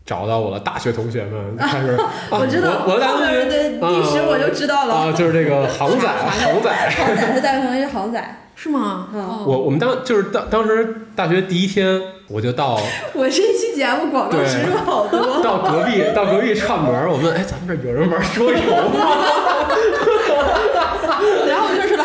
[0.07, 1.93] 找到我的大学同学们， 开始，
[2.31, 4.95] 啊、我知道，我我的大学同学的历史我就知道了。
[4.95, 6.71] 啊，就是这个 航仔，航仔。
[6.91, 8.41] 航仔是大学同学，是航仔。
[8.57, 9.09] 是吗？
[9.13, 12.79] 嗯哦我我们当就是当当时大学第一天，我就到
[13.15, 15.43] 我这一期节目广告植入好多。
[15.43, 18.59] 到隔壁到隔壁串门，我问哎，咱们这有人玩桌游
[18.95, 19.01] 吗？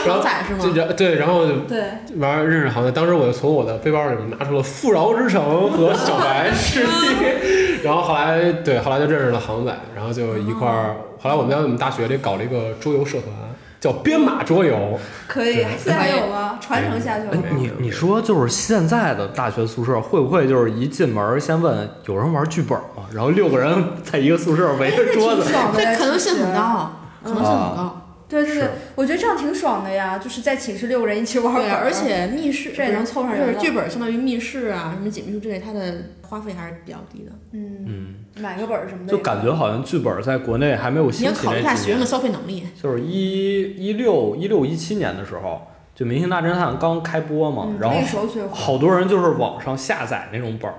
[0.04, 0.60] 航仔是吗？
[0.62, 1.84] 这然对，然后就对，
[2.18, 2.92] 玩认识航仔。
[2.92, 10.96] 当时我就从我的背包里面拿出了《富饶之城》和小白势力， 然后后来对，后来就认识了航仔，然后就一块儿。
[11.22, 13.34] 后来我们在我们大学里搞了一个桌游社团，
[13.80, 14.98] 叫编码桌游。
[15.28, 16.58] 可以，现在还有吗？
[16.62, 17.32] 传承下去了？
[17.56, 23.04] 你你说就是现在的大学宿舍会不会就是一进门先问有人玩剧本吗？
[23.14, 25.44] 然后六个人在一个宿舍围着桌子
[25.76, 26.54] 这可能性很。
[26.54, 26.92] 高，
[27.22, 27.99] 可能性很高。
[28.30, 37.32] 对对对，我觉得这样挺爽的呀，就是在寝室六个人一起玩对啊，本儿，而且密室这也能凑上人了就是剧本相当于密室啊，什么解密书之类，它的花费还是比较低的。
[37.54, 42.64] 嗯，嗯，买个本儿什么的，就感觉好像剧本在国内还没有你要兴起考虑一下学生的消费能力。
[42.80, 45.62] 就是一一六一六一七年的时候，
[45.96, 48.54] 就《明星大侦探》刚开播嘛，嗯然后那时候最火。
[48.54, 50.76] 好多人就是网上下载那种本儿，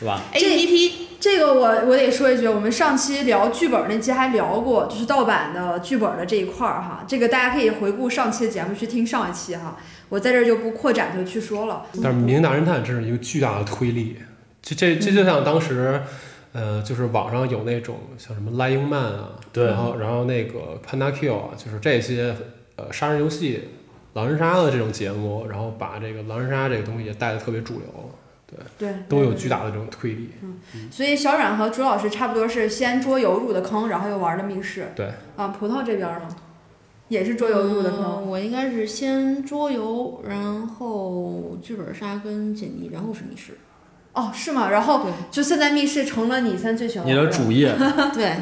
[0.00, 9.78] 对吧？A P P 这个我我得说一句，我们上期聊剧本那期还聊过，就是盗版的剧本的这一块儿哈，这个大家可以回顾上期的节目去听上一期哈，
[10.10, 11.86] 我在这儿就不扩展就去说了。
[12.02, 14.18] 但是《明星大侦探》真是一个巨大的推力，
[14.60, 15.98] 这这这就像当时，
[16.52, 19.64] 呃，就是网上有那种像什么 Lying Man 啊，对。
[19.64, 22.36] 然后然后那个 Panda Kill 啊，就是这些
[22.76, 23.70] 呃杀人游戏、
[24.12, 28.10] 狼人杀的这种节目，然后把这个狼人杀这个东西也带的特别主流，
[28.78, 30.30] 对，都有巨大的这种推力。
[30.42, 30.54] 嗯
[30.90, 34.92] 所以小冉和朱老师差不多是先桌游入的坑，然后又玩的密室。
[34.94, 35.10] 对。
[35.36, 36.28] 啊，葡萄这边呢，
[37.08, 38.00] 也是桌游入的坑。
[38.00, 43.58] 嗯我应该是先桌游，然后剧本杀跟解谜，然后是密室。
[44.12, 44.70] 哦，是吗？
[44.70, 47.74] 然后就现在密室成了你三最喜欢你的主业，
[48.14, 48.36] 对，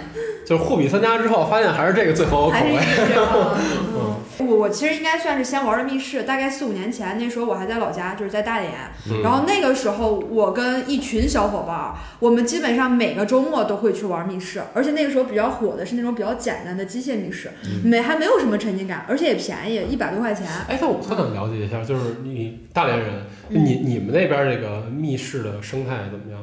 [0.46, 2.80] 就是货比三家之后，发现还是这个最合我口还是味。
[3.08, 3.56] 这 样。
[3.94, 4.11] 嗯
[4.46, 8.72] 我我其实应该算是先玩的密室，大概四五年前，那时候我还在老家，就是在大连。
[9.10, 17.50] 嗯然后那个时候，我跟一群小伙伴儿，我们基本上每个周末都会去玩密室，而且那个时候比较火的是那种比较简单的机械密室，
[17.84, 20.46] 没还没有什么沉浸感，而且也便宜，一百多块钱。
[20.68, 23.08] 哎，那我特想了解一下，就是你大连人，
[23.50, 26.40] 嗯你你们那边这个密室的生态怎么样？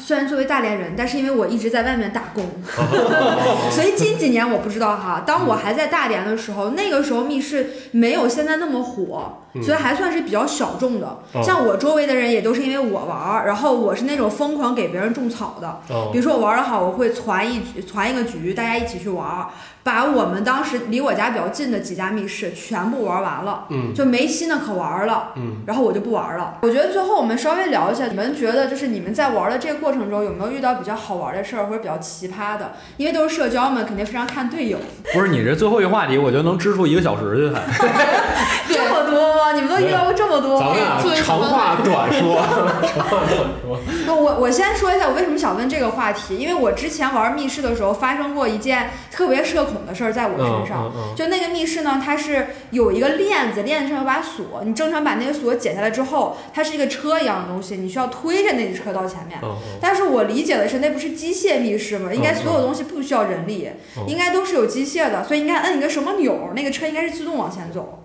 [0.00, 2.44] 虽然作为大连人，但是因为我一直在外面打工，
[3.70, 5.22] 所以近几年我不知道哈。
[5.26, 11.06] 当我还在大连的时候，那个时候密室没有现在那么火，嗯所以还算是比较小众的。
[11.32, 15.80] 哦像我周围的人也都是因为我玩儿，然后我是那种疯狂给别人种草的。
[15.88, 19.46] 哦比如说我玩的好，我会攒一局，传一个局，大家一起去玩儿，
[19.82, 25.32] 把我们当时离我家比较近的几家密室全部玩完了，嗯就没新的可玩了。
[25.36, 26.58] 嗯，然后我就不玩了。
[26.62, 32.72] 我觉得最后我们稍微聊一下，你们觉得就是你们在玩的这个过程中有没有遇到比较好玩的事儿或者比较奇葩的？
[32.96, 34.78] 因为都是社交嘛，肯定非常看队友。
[35.14, 37.62] 不是你这最后一个话题，我觉得能支出一个小时去还。
[38.68, 39.47] 这么多吗？
[39.52, 40.66] 你们都遇到过这么多吗？
[40.68, 42.36] 咱们啊作为长话短说，
[42.86, 43.78] 长话短说。
[44.06, 50.90] 那我我先说一下我为什么想问这个话题，因为我之前玩密室的时候发生过一件特别社恐的事儿在我身上。
[50.94, 59.38] 嗯嗯就那个密室呢，它是有一个链子，链子上有把锁，你正常把那个锁解下来之后，它是一个车一样的东西，你需要推着那个车到前面。
[59.80, 62.12] 但是我理解的是，那不是机械密室吗？
[62.12, 68.04] 应该所有东西不需要人力，嗯应该都是有机械的，所以应该摁一个什么钮儿，那个车应该是自动往前走。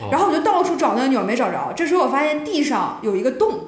[0.00, 1.72] 哦然后我就到处找那个钮，没找着。
[1.74, 3.60] 这时候我发现地上有一个洞，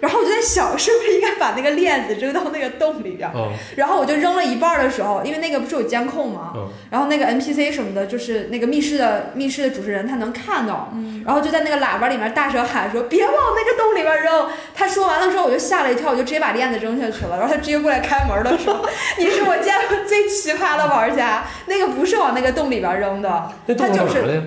[0.00, 3.30] 然后我就在想，是不是应该把那个链子扔到那个洞里边
[3.76, 6.52] 然后我就扔了一半的时候，因为那个不是有监控吗？
[6.56, 10.92] 嗯然后那个 NPC 什么的，就是那个密室的密室的主持人，他能看到，
[11.24, 17.38] 然后就在那个喇叭里面大声喊说：“别往那个洞里边扔！”他说完了之后，我就吓了一跳，我就直接把链子扔下去了。
[17.38, 18.84] 然后他直接过来开门的说
[19.18, 24.42] ：“你是我见过最奇葩的玩家，那个不是往那个洞里边扔的，那洞他就是？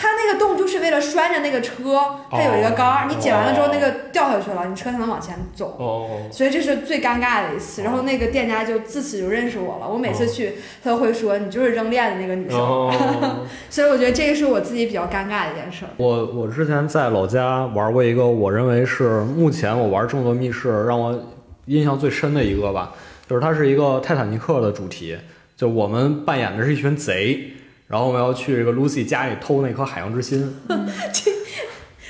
[0.00, 1.98] 他那个洞就是为了拴着那个车，
[2.30, 5.74] 它有一个杆儿，你解完了之后那个掉下去了，你车才能往前走。
[5.80, 9.88] 哦哦所以这是最尴尬的一次，然后那个店家就自此就认识我了。
[9.88, 15.90] 我每次去，他都会说你就是扔链的那个女生，哦， 所以我觉得这个是我自己比较尴尬的一件事儿。
[15.96, 21.18] 我我之前在老家玩过一个，我认为是目前我玩这么多密室让我
[21.64, 22.92] 印象最深的一个吧，
[23.28, 25.18] 就是它是一个泰坦尼克的主题，
[25.56, 27.52] 就我们扮演的是一群贼，
[27.88, 30.54] 然后我们要去这个 Lucy 家里偷那颗海洋之心。
[31.12, 31.30] 这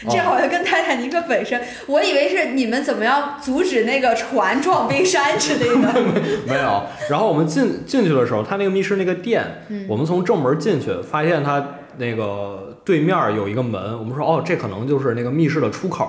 [0.08, 5.92] 这好像跟泰坦尼克本身，我以为是你们怎么样阻止那个船撞冰山之类的。
[6.46, 6.82] 没有。
[7.10, 9.44] 然后我们进进去的时候，他那个密室那个店，
[9.88, 11.64] 我们从正门进去，发现他
[11.96, 16.04] 那个对面有一个门，我们说哦，这可能就是那个密室的出口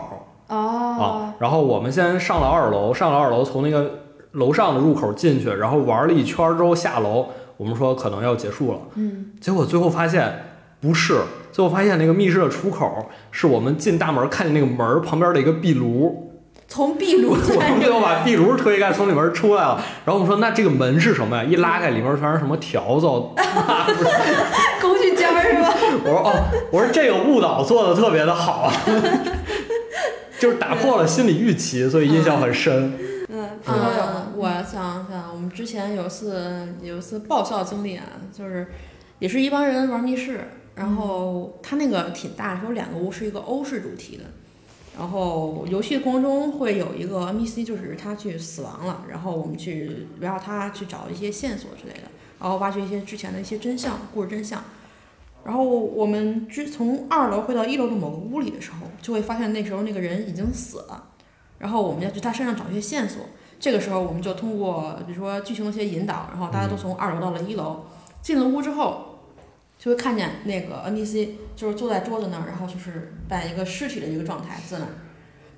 [0.45, 4.01] 啊哦。，然后我们先上了二楼，上了二楼，从那个
[4.33, 7.29] 楼上的入口进去，然后玩了一圈之后下楼，
[7.59, 10.45] 我们说可能要结束了，嗯，结果最后发现
[10.79, 11.19] 不是，
[11.51, 16.31] 最后发现那个密室的出口是我们进大门看见那个门旁边的一个壁炉，
[16.69, 19.75] 从壁炉 我们最后把壁炉推开，从里面出来了。
[20.05, 21.43] 然后我们说那这个门是什么呀？
[21.43, 23.05] 一拉开，里面全是什么条子。
[24.81, 25.73] 工具间是吧？
[26.05, 26.31] 我说哦，
[26.71, 28.73] 我说这个误导做的特别的好啊，
[30.39, 32.93] 就是打破了心理预期，所以印象很深。
[32.97, 33.18] 嗯，
[33.65, 38.67] 嗯，我想想，我们之前有一次有一次爆笑经历啊，就是
[39.19, 40.41] 也是一帮人玩密室，
[40.75, 44.23] 然后他那个挺大，是有两个屋，是一个欧式主题的。
[44.97, 52.09] 然后游戏过程中会有一个 NPC，就是他去死亡了，然后我们去围绕他去找一些线索之类的，
[52.39, 54.61] 然后挖掘一些之前的一些真相，故事真相。
[55.45, 61.05] 然后我们之从二楼回到一楼的某个屋里的时候，就会发现那时候那个人已经死了。
[61.59, 63.21] 然后我们要去他身上找一些线索。
[63.59, 67.85] 这个时候，我们就通过比如说剧情的一些引导，然后大家都从二楼到了一楼。
[68.21, 69.19] 进了屋之后，
[69.77, 74.91] 就会看见那个 NPC 就是坐在桌子那儿，然后就是扮一个尸体的一个状态在那儿。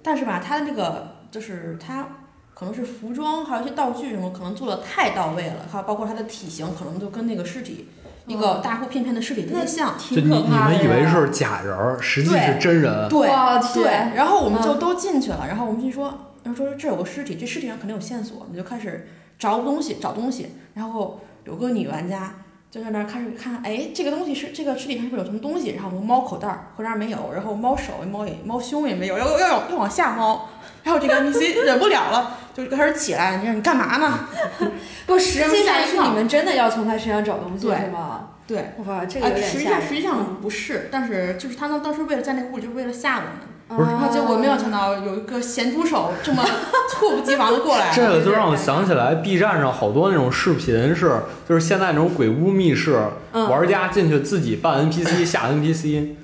[0.04, 2.08] 但是吧，他的那个就是他
[2.54, 7.88] 可能是服装还有一些道具什么，可能做的太到位了，还有包括他的体型，可能就跟那个尸体
[8.28, 9.96] 一个大腹便便的尸体特别像。
[9.98, 13.10] 就你你挺可怕的们以为是假人儿，实际是真人。
[13.10, 13.28] 对
[13.74, 14.80] 对，然后我们就嗯。
[14.80, 16.14] 都进去了，然后我们就说，
[16.44, 19.08] 然后说这有个尸体，这尸体上肯定有线索，我们就开始
[19.38, 22.34] 找东西，找东西，然后有个女玩家
[22.72, 25.72] 就在那儿开始看，哎，这个东西是这个尸体上是不是有什么东西？
[25.72, 30.48] 然后我们猫口袋儿口袋儿没有，然后猫手猫也猫胸也没有，要要要要往下猫，
[30.82, 34.20] 然后这个 NPC 忍不了了，就开始起来，你说你干嘛呢？
[35.06, 38.30] 不，实际上是你们真的要从他身上找东西对是吗？
[38.48, 39.66] 对，哇，这个啊有，点实际。
[39.66, 43.51] 上实际上不是，但是就是他当当时为了在那屋里，就是为了吓我们。
[43.76, 43.90] 不是。
[43.90, 46.44] 然后结果没有想到有一个咸猪手这么
[47.00, 51.12] 猝不及防的过来，这个就让我想起来，B 站上好多那种视频是，
[51.48, 53.00] 就是现在那种鬼屋密室，
[53.34, 53.50] 嗯。
[53.50, 56.16] 玩家进去自己扮 NPC 下 NPC。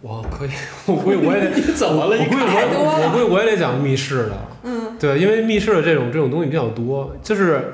[0.00, 0.50] 我可以，
[0.86, 2.16] 我估计我也得， 你怎么了？
[2.16, 4.38] 我估计我我估计我也得讲密室的。
[4.62, 7.72] 嗯，对，因为密室的这种这种东西比较多，就是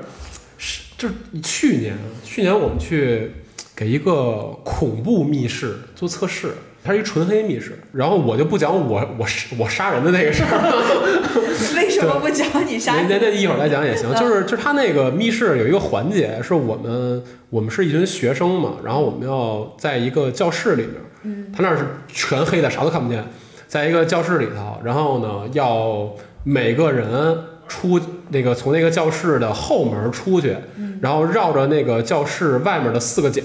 [0.57, 1.13] 是就是
[1.43, 3.31] 去年去年我们去
[3.75, 6.55] 给一个恐怖密室做测试，
[6.85, 9.25] 它是一纯黑密室，然后我就不讲我我
[9.57, 10.61] 我杀人的那个事儿，
[11.75, 14.07] 为什么不讲你杀人那那一会儿再讲也行。
[14.07, 23.25] 嗯就是就是他那个密室有一个环节，是我们我们是一群学生嘛，然后我们要在一个教室里面，嗯，他那儿是全黑的，啥都看不见，
[23.67, 26.07] 在一个教室里头，然后呢要
[26.43, 27.35] 每个人
[27.67, 30.55] 出那个从那个教室的后门出去，
[31.01, 33.41] 然后绕着那个教室外面的四个角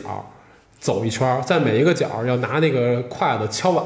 [0.81, 3.85] 走一圈，在每一个角要拿那个筷子敲碗，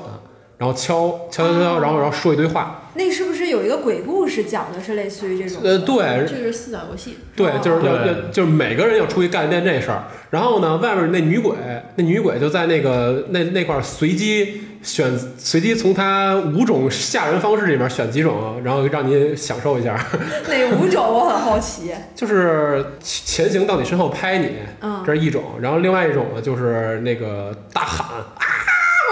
[0.56, 2.80] 然后敲敲敲敲，然后然后说一堆话。
[2.94, 5.62] 那是不是有一个鬼故事讲的是类似于这种？
[5.62, 7.18] 呃，对，就是四角游戏。
[7.36, 11.56] 对，就是要对要就是每个人要出去干一件这事儿，然后呢，外面那女鬼，
[11.96, 19.94] 那女鬼就在那个那那块儿随机选，随机从她五种吓人方式里面选几种，然后让你享受一下，
[20.48, 21.04] 哪五种？
[21.04, 21.92] 我很好奇。
[22.14, 24.50] 就是前行到你身后拍你，
[24.80, 28.24] 嗯，这是一种，然后另外一种呢就是那个大喊啊，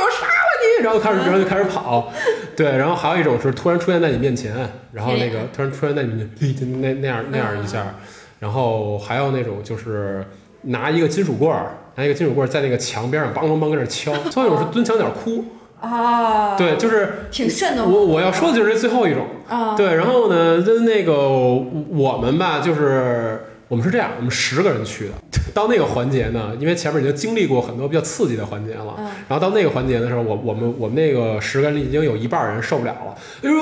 [0.05, 2.12] 我杀了你，然后开始然后就开始跑，
[2.57, 4.55] 对，然后还有一种是突然出现在你面前，
[4.93, 7.95] 然后那个突然出现在你面前，那那样那样一下，
[8.39, 10.25] 然后还有那种就是
[10.63, 15.45] 拿一个金属棍儿，拿一个金属棍儿在那个墙边上梆梆梆跟那儿敲，最后一种是蹲墙角哭，
[15.81, 17.85] 啊，对，就是挺瘆的。
[17.85, 19.27] 我我要说的就是这最后一种。
[19.49, 23.39] 啊，对，然后呢，那那个我们吧，就是
[23.73, 25.14] 我们是这样，我们十个人去的。
[25.55, 33.57] 到那个环节呢，因为前面已经经历过很多比较刺激的环节了，嗯然后到那个环节的时候，我我们我们那个十个人里已经有一半人受不了了，哎呦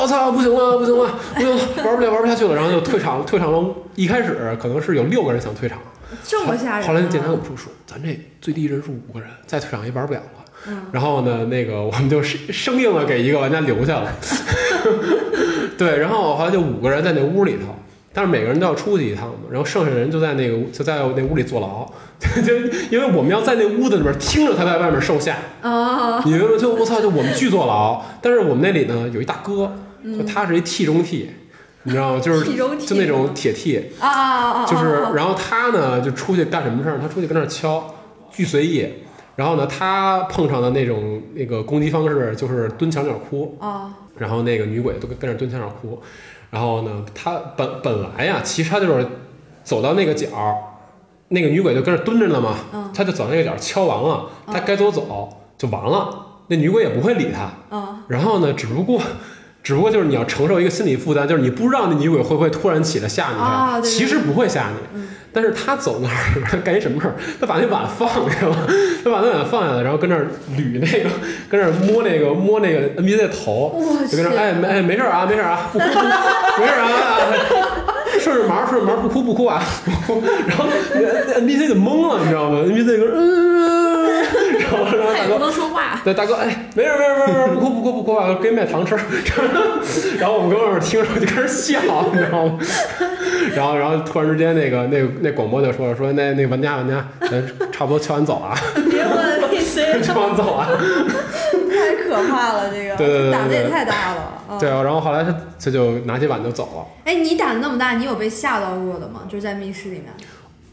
[0.00, 3.64] 我操，不行了，不行了， 不行了，玩不了，玩不下去了，然后就退场，退场了。
[3.94, 5.78] 一开始可能是有六个人想退场，
[6.24, 6.88] 这么吓人啊。
[6.88, 10.44] 后来那检查跟我们说说，咱这最低人数五个人，再退场也玩不了了。
[10.66, 14.12] 嗯然后呢，那个我们就生生硬的给一个玩家留下了。
[15.78, 17.74] 对，然后后来就五个人在那屋里头，
[18.12, 21.90] 但是每个人都要出去一趟嘛，然后剩下的人就在那个就在那屋里坐牢，
[22.44, 22.56] 就
[22.90, 26.58] 因为我们要在那屋子里面听着他在外面受吓，啊，你明白吗？
[26.58, 29.72] 就我操，就我们巨坐牢，但是我们那里呢有一大哥，
[30.04, 31.30] 就他是一 T 中 T，
[31.84, 32.20] 你知道吗？
[32.20, 34.66] 就是就那种铁 T，啊啊啊啊！
[34.66, 36.98] 就是啊，然后他呢就出去干什么事儿？
[37.00, 37.94] 他出去跟那儿敲，
[38.30, 38.86] 巨随意。
[39.34, 45.98] 然后呢，他碰上的那种那个攻击方式就是蹲墙角哭，啊然后那个女鬼都跟跟那儿蹲墙角哭。
[46.52, 49.06] 然后呢，他本本来呀，其实他就是
[49.64, 50.54] 走到那个角儿，
[51.28, 52.90] 那个女鬼就跟那蹲着呢嘛，嗯。
[52.94, 57.74] 他就走那个角儿敲完了，他该走走就完了，那女鬼也不会理他。
[57.74, 59.00] 啊然后呢，只不过，
[59.62, 67.14] 只不过就是你要承受一个心理负担，就是你不知道那女鬼会不会突然起来吓你，啊对对其实不会吓你，嗯但是他走那儿干一什么事儿？
[67.40, 68.54] 他把那碗放下了，
[69.02, 70.26] 他把那碗放下来，然后跟那儿
[70.58, 71.08] 捋那个，
[71.48, 76.02] 跟那儿摸那个摸那个 NPC 的头，就跟那儿哎没哎没事啊没事啊，不哭不哭，
[76.60, 77.32] 没事儿啊，
[78.20, 79.90] 顺着毛顺着毛不哭不哭啊，不
[80.20, 83.81] 哭然后那 NPC 就懵了，你知道吗？NPC 就嗯，
[84.72, 88.96] 不能说话， 对，大哥，哎，没事儿没事儿没事儿，不哭不哭不哭啊，给你买糖吃。
[90.18, 91.80] 然后我们跟外面听着就开始笑，
[92.12, 92.58] 你知道吗？
[93.54, 98.58] 然后然后突然之间那个那那广播就说了说那那玩家玩家，咱差不多敲完走了啊，
[98.90, 100.68] 别问 NPC，敲完走啊。
[101.72, 104.20] 太可怕了，这个对对对对胆子也太大了。
[104.48, 106.86] 啊对，啊，然后后来他他就拿起碗就走了。
[107.04, 109.22] 哎，你胆子那么大，你有被吓到过的吗？
[109.28, 110.24] 就是在密室里面，你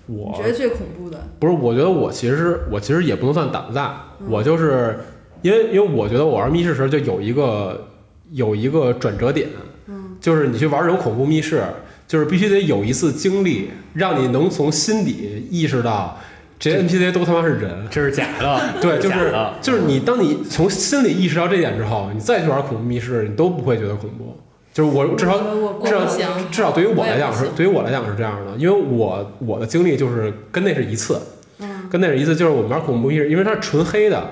[0.10, 1.18] 我觉得最恐怖的？
[1.40, 5.00] 不是，我觉得我其实我其实也不能算胆子大，我就是
[5.42, 7.88] 因为因为我觉得我玩密室时候就有一个
[8.32, 9.48] 有一个转折点，
[9.88, 11.62] 嗯，就是你去玩这种恐怖密室，
[12.08, 16.18] 就是必须得有一次经历，让你能从心底意识到
[16.58, 17.88] 这些 NPC 都他妈是人。
[17.90, 24.36] 这是假的， 对，就是就是你，当你从心里意识到这点之后，你再去玩恐怖密室，你都不会觉得恐怖。
[24.80, 26.06] 就是我至少我至少
[26.50, 31.20] 至少对于我来讲是对于我来讲是这样的，因为我我的经历就是跟那是一次，
[31.60, 34.24] 嗯跟那是一次，就是我们玩恐怖密室，因为它是纯黑的，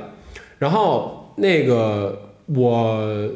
[0.58, 3.30] 然后那个我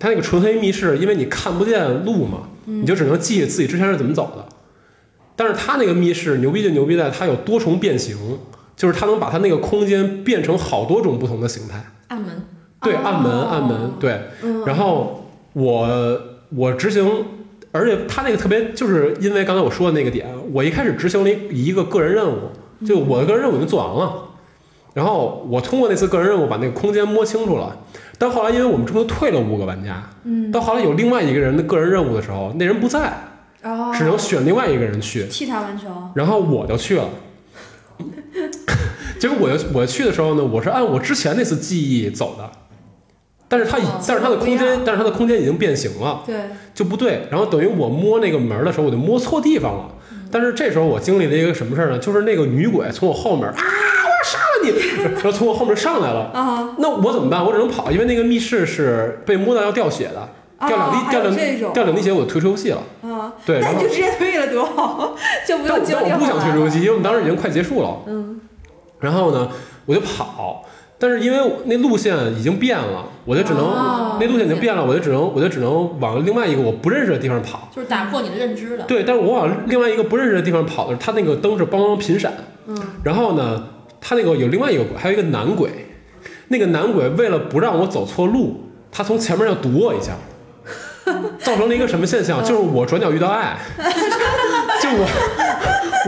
[0.00, 4.44] 它那个纯黑密室，因为你看不见路嘛，嗯你就只能记自己之前是怎么走的。
[5.36, 8.16] 但是它那个密室牛逼就牛逼在它有多重变形，
[8.74, 11.84] 就是它能把它那个空间变成好多种不同的形态。
[12.08, 12.42] 暗门，
[12.82, 14.20] 对，哦暗门，暗门，对。
[14.42, 16.20] 嗯然后我
[16.56, 17.26] 我执行，
[17.70, 22.50] 而且他那个特别，就是因为刚才我说的那个点，我一开始执行了一一个个人任务，
[22.86, 24.28] 就我的个人任务已经做完了，
[24.94, 27.76] 然后我通过那次个人任务把那个空间摸清楚了。
[28.18, 33.12] 但后来因为我们中途退了五个玩家，嗯，到后来有另外一个人的个人任务的时候，那人不在，
[33.62, 35.26] 哦，只能选另外一个人去。
[35.26, 36.10] 替他完成。
[36.14, 37.10] 然后我就去了。
[39.18, 42.50] 结 果我就我去的时候呢，我是按我之前那次记忆走的，
[43.48, 46.36] 但是它已、哦但是它的空间，但是它的空间已经变形了，对，
[46.74, 47.26] 就不对。
[47.30, 49.88] 然后等于我摸那个门的时候，我就摸错地方了。
[50.30, 51.98] 但是这时候我经历了一个什么事儿呢？
[51.98, 56.30] 就是那个女鬼从我后面啊，我要杀了你， 然后从我后面上来了。
[56.34, 57.44] 啊，那我怎么办？
[57.44, 60.28] 我只能跑，因为那个密室是被摸到要掉血的，
[60.66, 62.82] 掉两滴、掉两掉两滴血，我就退出游戏了。
[63.02, 65.14] 啊，对， 然后就直接退了多好，
[65.46, 67.96] 就不但用但我不想退出游戏，因为我们当时已经快结束了。
[68.06, 68.40] 嗯，
[68.98, 69.48] 然后呢，
[69.86, 70.64] 我就跑，
[70.98, 77.68] 但是因为那路线已经变了，我就只能、哦那路线已经变了，我就只能我就只能往另外一个我不认识的地方跑。
[77.74, 78.84] 就是打破你的认知了。
[78.86, 82.32] 对，但是我往另外一个不认识的地方跑的时候，它那个灯是梆梆频闪。
[82.66, 82.76] 嗯。
[83.02, 83.62] 然后呢，
[84.00, 85.70] 它那个有另外一个鬼，还有一个男鬼。
[86.48, 90.12] 那个男鬼为了不让我走错路，他从前面要堵我一下，
[91.40, 92.40] 造成了一个什么现象？
[92.42, 93.56] 就是我转角遇到爱，
[94.80, 95.06] 就我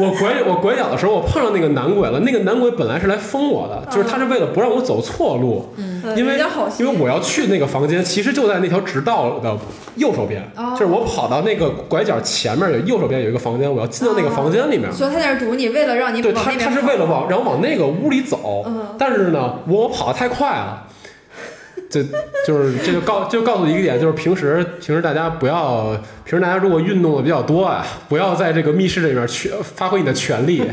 [0.00, 2.20] 我拐我拐角的时候，我碰上那个男鬼了。
[2.20, 6.40] 那个男鬼本来是来封我的，就是他是为了不让我走错路，嗯因为
[6.78, 9.56] 因为我要去那个房间，其实就在那条直道的
[9.96, 14.92] 右手边，哦就是我跑到那个拐角前面有右手边有一个房间，我要进到那个房间里面。
[14.92, 20.84] 所以他在这堵你，为了让你对他，他是为了往然后往那个屋里走，嗯但是呢，我跑得太快了。
[21.90, 22.04] 这
[22.46, 30.62] 就是这就告就告诉你一个点，就是平时平时大家不要，平时大家如果运动的比较多啊，不要在这个密室里面去发挥你的全力。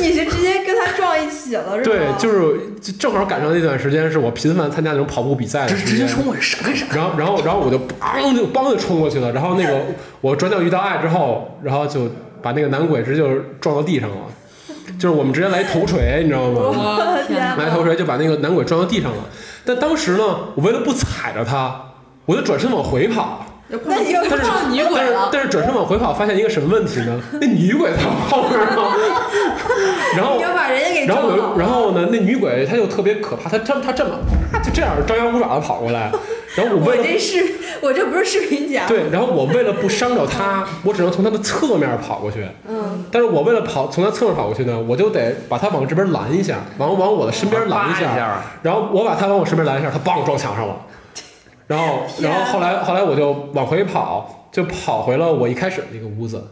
[0.00, 1.84] 你是直接跟他撞一起了，是吗？
[1.84, 9.78] 对，就是就正好赶上那段时间是我频繁参加那种跑步比赛的时间，冲我闪开闪然后然后然后我就梆就梆就冲过去了，然后那个
[10.22, 12.10] 我转角遇到爱之后，然后就
[12.40, 13.28] 把那个男鬼直接就
[13.60, 14.16] 撞到地上了，
[14.98, 16.60] 就是我们直接来头锤，你知道吗？
[16.60, 17.38] 我天！
[17.58, 19.18] 来头锤就把那个男鬼撞到地上了。
[19.64, 20.22] 但当时呢，
[20.54, 21.92] 我为了不踩着他，
[22.26, 23.46] 我就转身往回跑。
[23.84, 27.20] 那你又但是撞女鬼但是了但是转身往回跑，发现一个什么问题呢？
[27.40, 28.82] 那女鬼在我后面呢。
[30.16, 34.16] 然后你要把人家给然后然后呢，那女鬼她就特别可怕，她这她这么
[34.52, 36.10] 啊就这样张牙舞爪的跑过来，
[36.56, 37.44] 然后我我为了这是
[37.80, 42.44] 我这不是视频节目，对，然后我为了不伤着她，我只能从她的侧面跑过去。
[42.68, 50.74] 嗯，但是我为了跑从她侧面跑过去呢，我就得把她往这边拦一下，往往我的身边拦一下，下，然后我把她往我身边拦一下，她梆撞墙上了。
[51.70, 56.44] 然后，然后后来后来我就往回跑，就跑回了我一开始的那个屋子，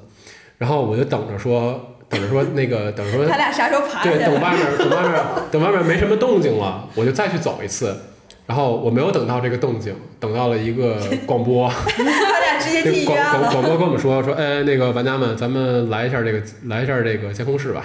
[0.58, 4.40] 然后我就等着说，等着说那个等着说他俩啥时候爬对，等？
[4.40, 8.00] 外面等外面等外面没什么动静了，我就再去走一次。
[8.46, 10.96] 然后我没有等到这个动静，等到了一个
[11.26, 13.40] 广播， 他俩直接进医院了。
[13.40, 17.82] 广广播跟我们说说，哎，那个玩家们，咱们来一下这个来一下这个监控室吧。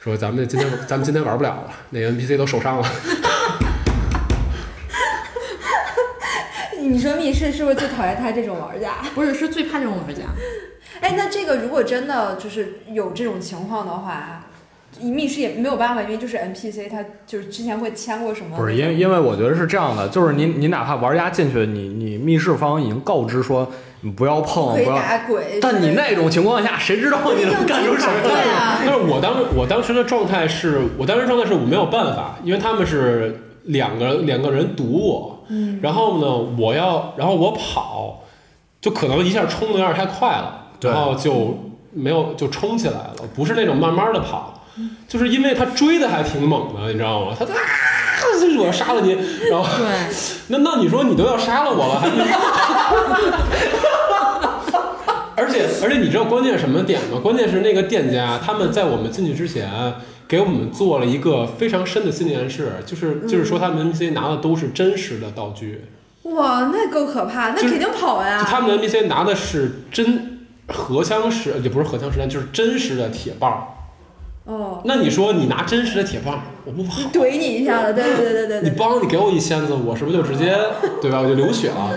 [0.00, 2.88] 说咱们今天咱们今天玩不了了，那 NPC 都受伤了。
[6.88, 8.94] 你说密室是不是最讨厌他这种玩家？
[9.14, 10.22] 不是，是最怕这种玩家。
[11.00, 14.44] 哎，那这个如果真的就是有这种情况的话，
[15.00, 18.56] 密室也没有办法，因为就是 NPC 他就是之前会签过什么？
[18.56, 23.70] 不是因为因为我觉得是这样的，就是你你哪怕玩家进去，你你密室方已经告知说
[24.00, 24.96] 你不要碰，不要。
[24.96, 28.42] 打鬼，但你那种情况下，谁知道你能干出什么对来？
[28.50, 36.26] 啊，但是我当我当时的状态是我当时状态是我没有办法，因为他们是两个两个人堵我，嗯，然后呢，
[36.58, 38.24] 我要然后我跑，
[38.80, 41.58] 就可能一下冲的有点太快了，然后就
[41.92, 44.62] 没有就冲起来了，不是那种慢慢的跑，
[45.08, 47.36] 就是因为他追的还挺猛的，你知道吗？
[47.38, 47.50] 他啊，
[48.40, 49.16] 就是我要杀了你，
[49.50, 49.86] 然后对，
[50.48, 52.08] 那那你说你都要杀了我了，还
[55.36, 57.20] 而且而且你知道关键什么点吗？
[57.22, 59.70] 关键是那个店家他们在我们进去之前
[60.28, 65.86] 给我们做了一个非常深的心理暗示，就是就是说他们 NPC 拿的都是真实的道具，
[66.24, 68.38] 哇，那够可怕，那肯定跑呀。
[68.38, 73.77] 就他们的 NPC 拿的是真荷枪实，也不是荷枪实弹，就是真实的铁棒。
[74.48, 78.70] 哦，那你说你拿真实的铁棒，我不跑，怼你一下子，对对对对对对。
[78.70, 80.56] 你帮你给我一仙子，我是不是就直接
[81.02, 81.20] 对吧？
[81.20, 81.90] 我就流血了，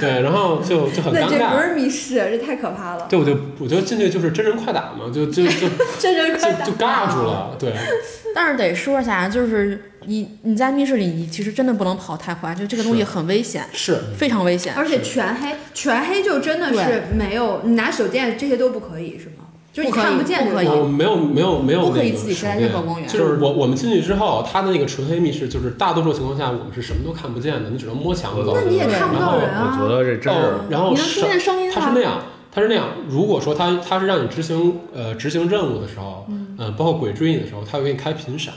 [0.00, 1.60] 对，然后就就很尴尬这不。
[1.62, 3.06] 是密室，这太可怕了。
[3.10, 5.68] 对，我就我就进去就是真人快打嘛，就就就
[6.00, 7.74] 真人快打就就尬住了，对，
[8.34, 14.72] 但是得说一下，就是你你在密室里，你其实真的不能跑太快，就这个东西很危险，是非常危险。
[14.74, 19.44] 而且全黑，全黑就真的是没有，你拿手电这些都不可以是吗？
[19.72, 23.08] 就是你不可以看不见不可以我没有没有没有不可以那个自己任何公园。
[23.08, 28.52] 就是我我们进去之后，它的那个纯黑密室，就是大多数情况下我们是什么都看不见的，你只能摸墙走。
[28.54, 29.78] 那你也看不然后到人啊。
[29.80, 32.88] 我觉得这真是哦，然后你能听见声它是那样，它是那样。
[33.08, 38.54] 如果说它它是让你执行呃执行任务的时候，嗯、包括鬼追你的时候，它会给你开频闪，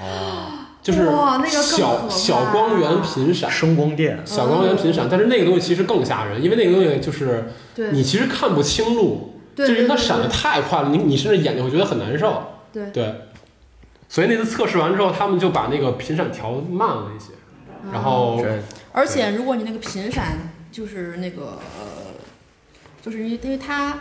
[0.00, 0.48] 哦，
[0.82, 3.50] 就是哇那个小小光源频闪。
[3.50, 7.52] 声光电，小光源频闪，但是那个东西其实更吓人，因为那个东西就是
[7.92, 12.42] 你其实看不清路，对就是因为它闪的太快了，你你甚至眼睛会觉得很难受。
[12.72, 12.90] 对。
[12.90, 13.14] 对，
[14.08, 17.32] 所以那次测试完之后，他们就把那个频闪调慢了一些，
[17.92, 18.62] 然后这
[18.92, 20.38] 而且如果你那个频闪
[20.70, 22.12] 就是那个呃，
[23.02, 23.98] 就是因为因为它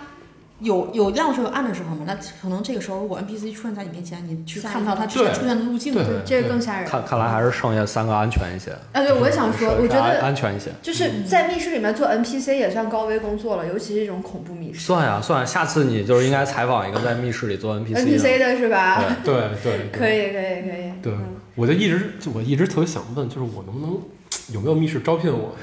[0.60, 6.88] 有有亮的时候有暗的时候嘛，那可能这个时候如果 NPC 出现在你面前，你去看到他之前出现的路径，对对，这个更吓人。
[6.88, 8.72] 看看来还是剩下三个安全一些。
[8.94, 10.70] 啊，对，我也想说，我觉得安全一些。
[10.82, 14.80] 就是在密室里面做 NPC 也算高危工作了，尤其是这种恐怖密室。
[14.80, 18.02] 算呀算呀，下次你就是应该采访一个在密室里做 NPC 的。
[18.02, 19.04] NPC 的是吧？
[19.26, 20.94] 对对可以，可以，可以。
[21.02, 24.00] 对嗯，我就一直就我一直特别想问，就是我能不能
[24.54, 25.54] 有没有密室招聘我？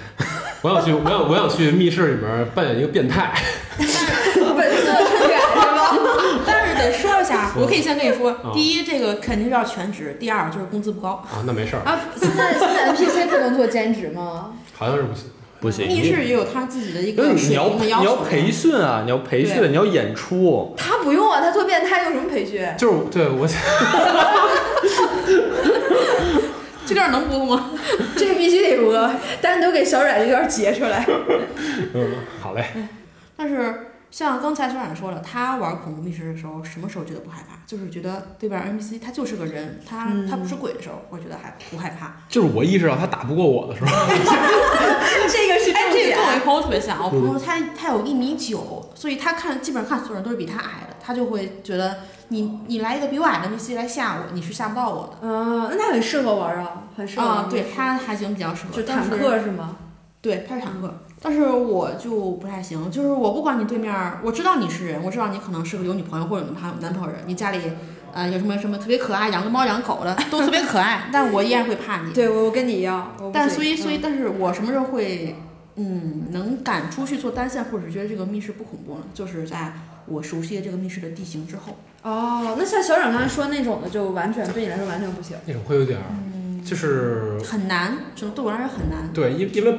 [0.62, 3.32] 我想去，我想我想去密室里面扮演一个变态。
[3.80, 5.88] 本色出演是吗？
[6.46, 11.22] 但是得说一下，我可以先跟你说嗯，第一，这个肯定是要全职；第二，就是工资不高。
[11.32, 14.52] 啊，那没事儿，啊，现在现在 NPC 不能做兼职吗？
[14.76, 15.24] 好像是不行。
[15.60, 18.04] 不行，密室也有他自己的一个水你要你平的要求。
[18.06, 20.74] 要培训啊，你要培训，你要演出。
[20.76, 22.66] 他不用啊，他做变态用什么培训？
[22.78, 23.46] 就是对我
[26.86, 27.72] 这段能播吗？
[28.16, 29.10] 这个必须得播，
[29.42, 31.06] 单独给小冉这段截出来。
[31.92, 32.08] 嗯，
[32.40, 32.64] 好嘞，
[33.36, 37.56] 但是像刚才小冉说了，他玩恐怖密室的时候，什么时候觉得不害怕？
[37.66, 42.16] 就是觉得对面 NPC 他就是个人，他、嗯他不是鬼的时候，我觉得还不害怕。
[42.28, 43.90] 就是我意识到他打不过我的时候，
[45.28, 46.26] 这个是哎，重点这个跟。
[46.26, 55.18] 我一朋友特别像，我朋友他他有一米九，所以他看基本上看所有人都是比他矮的，他就会觉得你你来一个比我矮的 NPC 来吓我，你是吓不到我的。
[55.22, 58.74] 嗯，那他很适合玩啊，很适合玩啊、对他还行，比较适合。
[58.74, 59.76] 就坦克是吗？
[60.20, 62.90] 对，他是坦克，但是我就不太行。
[62.90, 67.60] 就是我不管你对面儿，我知道你是人，我知道你可能是个有女朋友或者有男男朋友人，你家里
[68.12, 72.12] 呃有什么什么特别可爱，养个猫养狗的都特别可爱，但我依然会怕你。
[72.14, 73.14] 对，我我跟你一样。
[73.32, 75.36] 但所以所以，嗯但是我什么时候会
[75.76, 79.02] 嗯能敢出去做单线，或者是觉得这个密室不恐怖呢？
[79.12, 79.72] 就是在
[80.06, 81.76] 我熟悉了这个密室的地形之后。
[82.02, 85.36] 哦，那像小冉刚才说那种的，就完全对你来说完全不行。
[85.44, 86.08] 那种会有点儿，
[86.64, 89.12] 就是很难，只能对我来说很难。
[89.12, 89.78] 对，因因为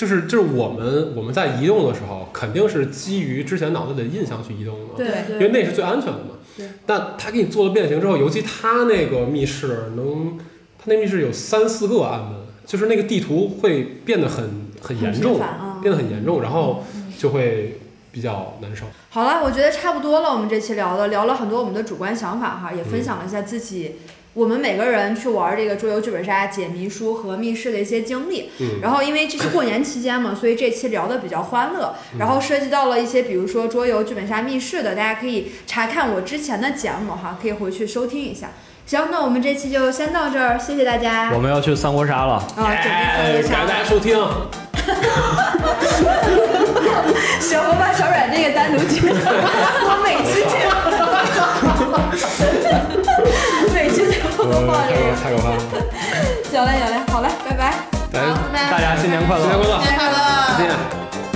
[0.00, 6.38] 就是就是我们我们在移动的时候，肯定是基于之前脑子里的印象去移动的，对因为那是最安全的嘛。
[6.56, 6.66] 对。
[6.86, 10.38] 但他给你做了变形之后，尤其他那个密室能，
[10.78, 12.32] 他那密室有三四个暗门，
[12.64, 16.82] 就是那个地图会变得很很严重很啊，变得很严重，然后
[17.18, 17.78] 就会
[18.10, 18.86] 比较难受。
[19.10, 20.30] 好了，我觉得差不多了。
[20.30, 23.96] 我们这期聊的聊了很多我们的主观想法哈，也分享了一下自己。
[24.32, 38.50] 我们每个人去玩这个桌游剧本杀、解谜书和密室的一些经历，嗯，然后因为这是过年期间嘛，所以这期聊的比较欢乐，然后涉及到了一些比如说桌游、剧本杀、密室的，大家可以查看我之前的节目哈，可以回去收听一下。
[38.86, 41.32] 行，那我们这期就先到这儿，谢谢大家。
[41.34, 42.34] 我们要去三国杀了。
[42.56, 42.92] 啊，准
[43.34, 43.84] 备三国杀感谢大家。
[43.84, 44.16] 收听。
[47.40, 50.70] 行，我把小软这个单独剪，我每期剪，
[54.50, 55.00] 每期都呃放这个。
[55.22, 55.56] 太可怕了！
[56.50, 57.62] 行嘞，行嘞，好嘞，拜拜。
[58.12, 58.70] 来，好，拜拜。
[58.70, 59.42] 大家新年快乐！
[59.42, 60.16] 新年快乐，新年快乐！
[60.58, 61.29] 再见。